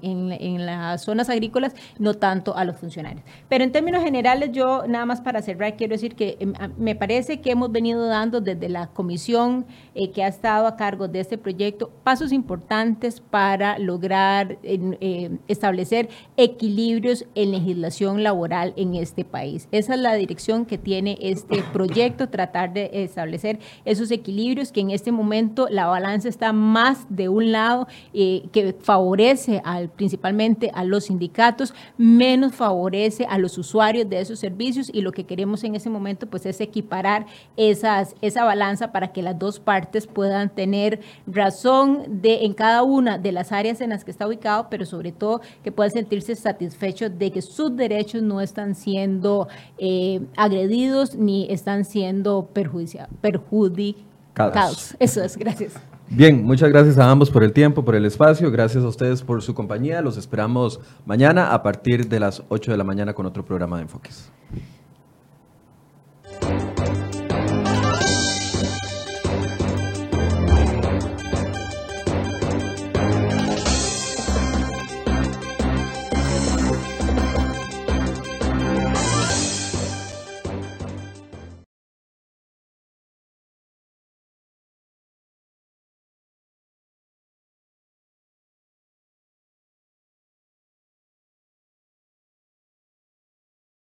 [0.66, 3.24] las zonas agrícolas, no tanto a los funcionarios.
[3.48, 7.40] Pero en términos generales, yo nada más para cerrar, quiero decir que em, me parece
[7.40, 11.38] que hemos venido dando desde la comisión eh, que ha estado a cargo de este
[11.38, 19.68] proyecto pasos importantes para lograr eh, establecer equilibrios en legislación laboral en este país.
[19.70, 24.90] Esa es la dirección que tiene este proyecto, tratar de establecer esos equilibrios, que en
[24.90, 30.84] este momento la balanza está más de un lado, eh, que favorece al, principalmente a
[30.84, 35.74] los sindicatos, menos favorece a los usuarios de esos servicios y lo que queremos en
[35.74, 37.26] ese momento pues es equiparar
[37.56, 43.18] esas, esa balanza para que las dos partes puedan tener razón de, en cada una
[43.18, 47.18] de las áreas en las que está ubicado, pero sobre todo que puedan sentirse satisfechos
[47.18, 49.48] de que sus derechos no están siendo
[49.78, 54.96] eh, agredidos ni están siendo perjudicados.
[54.98, 55.74] Eso es, gracias.
[56.08, 58.50] Bien, muchas gracias a ambos por el tiempo, por el espacio.
[58.50, 60.02] Gracias a ustedes por su compañía.
[60.02, 63.84] Los esperamos mañana a partir de las 8 de la mañana con otro programa de
[63.84, 64.30] Enfoques.